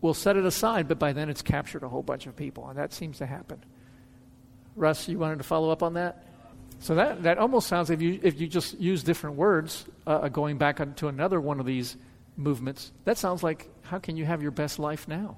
we'll 0.00 0.14
set 0.14 0.36
it 0.36 0.44
aside, 0.44 0.88
but 0.88 0.98
by 0.98 1.12
then 1.12 1.28
it's 1.28 1.42
captured 1.42 1.82
a 1.82 1.88
whole 1.88 2.02
bunch 2.02 2.26
of 2.26 2.36
people. 2.36 2.68
And 2.68 2.78
that 2.78 2.92
seems 2.92 3.18
to 3.18 3.26
happen. 3.26 3.62
Russ, 4.74 5.08
you 5.08 5.18
wanted 5.18 5.38
to 5.38 5.44
follow 5.44 5.70
up 5.70 5.82
on 5.82 5.94
that? 5.94 6.26
So 6.80 6.96
that, 6.96 7.22
that 7.22 7.38
almost 7.38 7.68
sounds, 7.68 7.90
if 7.90 8.02
you, 8.02 8.18
if 8.22 8.40
you 8.40 8.48
just 8.48 8.78
use 8.80 9.04
different 9.04 9.36
words, 9.36 9.84
uh, 10.06 10.28
going 10.28 10.58
back 10.58 10.80
to 10.96 11.08
another 11.08 11.40
one 11.40 11.60
of 11.60 11.66
these 11.66 11.96
movements, 12.36 12.90
that 13.04 13.18
sounds 13.18 13.42
like 13.42 13.68
how 13.82 13.98
can 13.98 14.16
you 14.16 14.24
have 14.24 14.42
your 14.42 14.50
best 14.50 14.78
life 14.80 15.06
now? 15.06 15.36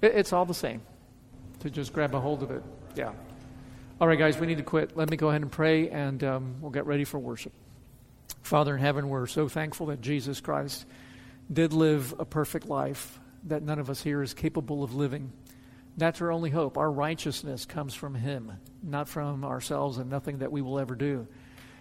It, 0.00 0.14
it's 0.14 0.32
all 0.32 0.46
the 0.46 0.54
same 0.54 0.80
to 1.60 1.68
just 1.68 1.92
grab 1.92 2.14
a 2.14 2.20
hold 2.20 2.42
of 2.42 2.50
it. 2.50 2.62
Yeah. 2.94 3.12
All 4.02 4.08
right, 4.08 4.18
guys, 4.18 4.36
we 4.36 4.48
need 4.48 4.56
to 4.56 4.64
quit. 4.64 4.96
Let 4.96 5.10
me 5.10 5.16
go 5.16 5.28
ahead 5.28 5.42
and 5.42 5.52
pray, 5.52 5.88
and 5.88 6.24
um, 6.24 6.56
we'll 6.60 6.72
get 6.72 6.86
ready 6.86 7.04
for 7.04 7.20
worship. 7.20 7.52
Father 8.42 8.74
in 8.74 8.80
heaven, 8.80 9.08
we're 9.08 9.28
so 9.28 9.48
thankful 9.48 9.86
that 9.86 10.00
Jesus 10.00 10.40
Christ 10.40 10.86
did 11.52 11.72
live 11.72 12.12
a 12.18 12.24
perfect 12.24 12.66
life 12.66 13.20
that 13.44 13.62
none 13.62 13.78
of 13.78 13.88
us 13.88 14.02
here 14.02 14.20
is 14.20 14.34
capable 14.34 14.82
of 14.82 14.96
living. 14.96 15.30
That's 15.96 16.20
our 16.20 16.32
only 16.32 16.50
hope. 16.50 16.76
Our 16.78 16.90
righteousness 16.90 17.64
comes 17.64 17.94
from 17.94 18.16
Him, 18.16 18.50
not 18.82 19.08
from 19.08 19.44
ourselves 19.44 19.98
and 19.98 20.10
nothing 20.10 20.38
that 20.38 20.50
we 20.50 20.62
will 20.62 20.80
ever 20.80 20.96
do. 20.96 21.28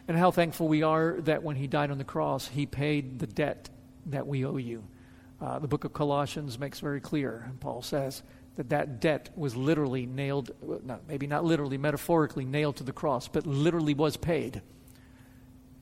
And 0.08 0.16
how 0.16 0.30
thankful 0.30 0.68
we 0.68 0.84
are 0.84 1.20
that 1.22 1.42
when 1.42 1.56
He 1.56 1.66
died 1.66 1.90
on 1.90 1.98
the 1.98 2.04
cross, 2.04 2.48
He 2.48 2.68
paid 2.68 3.18
the 3.18 3.26
debt 3.26 3.72
that 4.06 4.28
we 4.28 4.46
owe 4.46 4.58
you. 4.58 4.84
Uh, 5.42 5.58
the 5.58 5.68
book 5.68 5.86
of 5.86 5.94
Colossians 5.94 6.60
makes 6.60 6.82
very 6.82 7.02
clear, 7.02 7.46
and 7.48 7.60
Paul 7.60 7.82
says 7.82 8.22
that 8.56 8.70
that 8.70 9.00
debt 9.00 9.30
was 9.36 9.56
literally 9.56 10.06
nailed, 10.06 10.52
not, 10.84 11.08
maybe 11.08 11.28
not 11.28 11.44
literally, 11.44 11.78
metaphorically 11.78 12.46
nailed 12.46 12.78
to 12.78 12.84
the 12.84 12.92
cross, 12.92 13.28
but 13.28 13.46
literally 13.48 13.94
was 13.94 14.18
paid. 14.18 14.62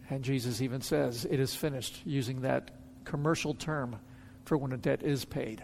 And 0.10 0.23
Jesus 0.23 0.62
even 0.62 0.82
says 0.82 1.25
it 1.25 1.39
is 1.39 1.55
finished, 1.55 2.01
using 2.05 2.41
that 2.41 2.71
commercial 3.05 3.53
term 3.53 3.97
for 4.45 4.58
when 4.58 4.71
a 4.71 4.77
debt 4.77 5.03
is 5.03 5.25
paid. 5.25 5.63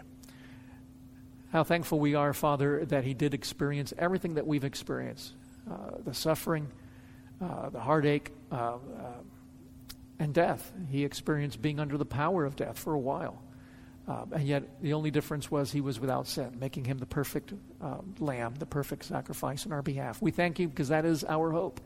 How 1.52 1.64
thankful 1.64 2.00
we 2.00 2.14
are, 2.14 2.32
Father, 2.32 2.84
that 2.86 3.04
He 3.04 3.14
did 3.14 3.34
experience 3.34 3.92
everything 3.98 4.34
that 4.34 4.46
we've 4.46 4.64
experienced 4.64 5.32
uh, 5.70 5.98
the 6.04 6.14
suffering, 6.14 6.68
uh, 7.40 7.70
the 7.70 7.80
heartache, 7.80 8.32
uh, 8.52 8.54
uh 8.54 8.78
and 10.18 10.32
death. 10.32 10.72
He 10.88 11.04
experienced 11.04 11.60
being 11.60 11.78
under 11.78 11.98
the 11.98 12.06
power 12.06 12.44
of 12.44 12.56
death 12.56 12.78
for 12.78 12.94
a 12.94 12.98
while. 12.98 13.42
Um, 14.08 14.32
and 14.32 14.44
yet, 14.44 14.80
the 14.80 14.92
only 14.92 15.10
difference 15.10 15.50
was 15.50 15.72
he 15.72 15.80
was 15.80 15.98
without 15.98 16.28
sin, 16.28 16.56
making 16.60 16.84
him 16.84 16.98
the 16.98 17.06
perfect 17.06 17.52
uh, 17.82 17.98
lamb, 18.20 18.54
the 18.56 18.66
perfect 18.66 19.04
sacrifice 19.04 19.66
on 19.66 19.72
our 19.72 19.82
behalf. 19.82 20.22
We 20.22 20.30
thank 20.30 20.60
you 20.60 20.68
because 20.68 20.88
that 20.88 21.04
is 21.04 21.24
our 21.24 21.50
hope. 21.50 21.80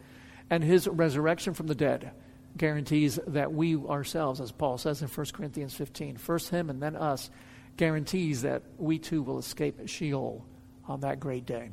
And 0.50 0.62
his 0.62 0.86
resurrection 0.86 1.54
from 1.54 1.66
the 1.66 1.74
dead 1.74 2.12
guarantees 2.56 3.18
that 3.28 3.52
we 3.52 3.76
ourselves, 3.76 4.40
as 4.40 4.52
Paul 4.52 4.76
says 4.76 5.00
in 5.00 5.08
1 5.08 5.26
Corinthians 5.32 5.72
15, 5.74 6.16
first 6.16 6.50
him 6.50 6.68
and 6.68 6.82
then 6.82 6.96
us, 6.96 7.30
guarantees 7.76 8.42
that 8.42 8.62
we 8.76 8.98
too 8.98 9.22
will 9.22 9.38
escape 9.38 9.88
Sheol 9.88 10.44
on 10.86 11.00
that 11.00 11.20
great 11.20 11.46
day. 11.46 11.70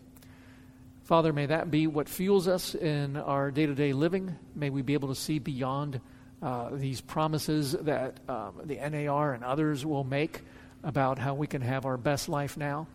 Father, 1.04 1.34
may 1.34 1.48
that 1.48 1.72
be 1.72 1.88
what 1.88 2.10
fuels 2.10 2.48
us 2.48 2.76
in 2.76 3.18
our 3.18 3.50
day 3.50 3.66
to 3.66 3.74
day 3.74 3.94
living. 3.94 4.36
May 4.56 4.70
we 4.70 4.82
be 4.82 4.94
able 4.94 5.10
to 5.10 5.16
see 5.16 5.40
beyond 5.40 6.00
uh, 6.42 6.70
these 6.72 7.02
promises 7.02 7.72
that 7.72 8.20
um, 8.30 8.62
the 8.64 8.76
NAR 8.76 9.34
and 9.34 9.44
others 9.44 9.86
will 9.86 10.04
make 10.04 10.42
about 10.84 11.18
how 11.18 11.34
we 11.34 11.48
can 11.48 11.62
have 11.62 11.86
our 11.86 11.98
best 11.98 12.30
life 12.30 12.58
now. 12.58 12.88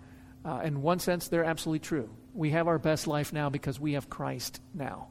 Uh, 0.45 0.61
in 0.65 0.83
one 0.83 0.99
sense, 0.99 1.29
they're 1.29 1.45
absolutely 1.45 1.81
true. 1.81 2.09
We 2.35 2.51
have 2.51 2.69
our 2.69 2.79
best 2.79 3.07
life 3.07 3.33
now 3.33 3.51
because 3.51 3.79
we 3.79 3.95
have 3.95 4.09
Christ 4.09 4.61
now. 4.75 5.09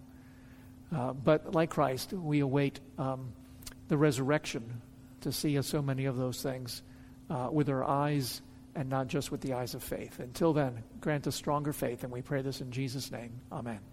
Uh, 0.93 1.13
but 1.13 1.53
like 1.53 1.69
Christ, 1.69 2.11
we 2.13 2.39
await 2.39 2.79
um, 2.97 3.33
the 3.87 3.97
resurrection 3.97 4.81
to 5.21 5.31
see 5.31 5.61
so 5.61 5.81
many 5.81 6.05
of 6.05 6.17
those 6.17 6.41
things 6.41 6.81
uh, 7.29 7.49
with 7.51 7.69
our 7.69 7.83
eyes 7.83 8.41
and 8.75 8.89
not 8.89 9.07
just 9.07 9.31
with 9.31 9.41
the 9.41 9.53
eyes 9.53 9.73
of 9.73 9.83
faith. 9.83 10.19
Until 10.19 10.53
then, 10.53 10.83
grant 10.99 11.27
us 11.27 11.35
stronger 11.35 11.73
faith, 11.73 12.03
and 12.03 12.11
we 12.11 12.21
pray 12.21 12.41
this 12.41 12.61
in 12.61 12.71
Jesus' 12.71 13.11
name. 13.11 13.41
Amen. 13.51 13.90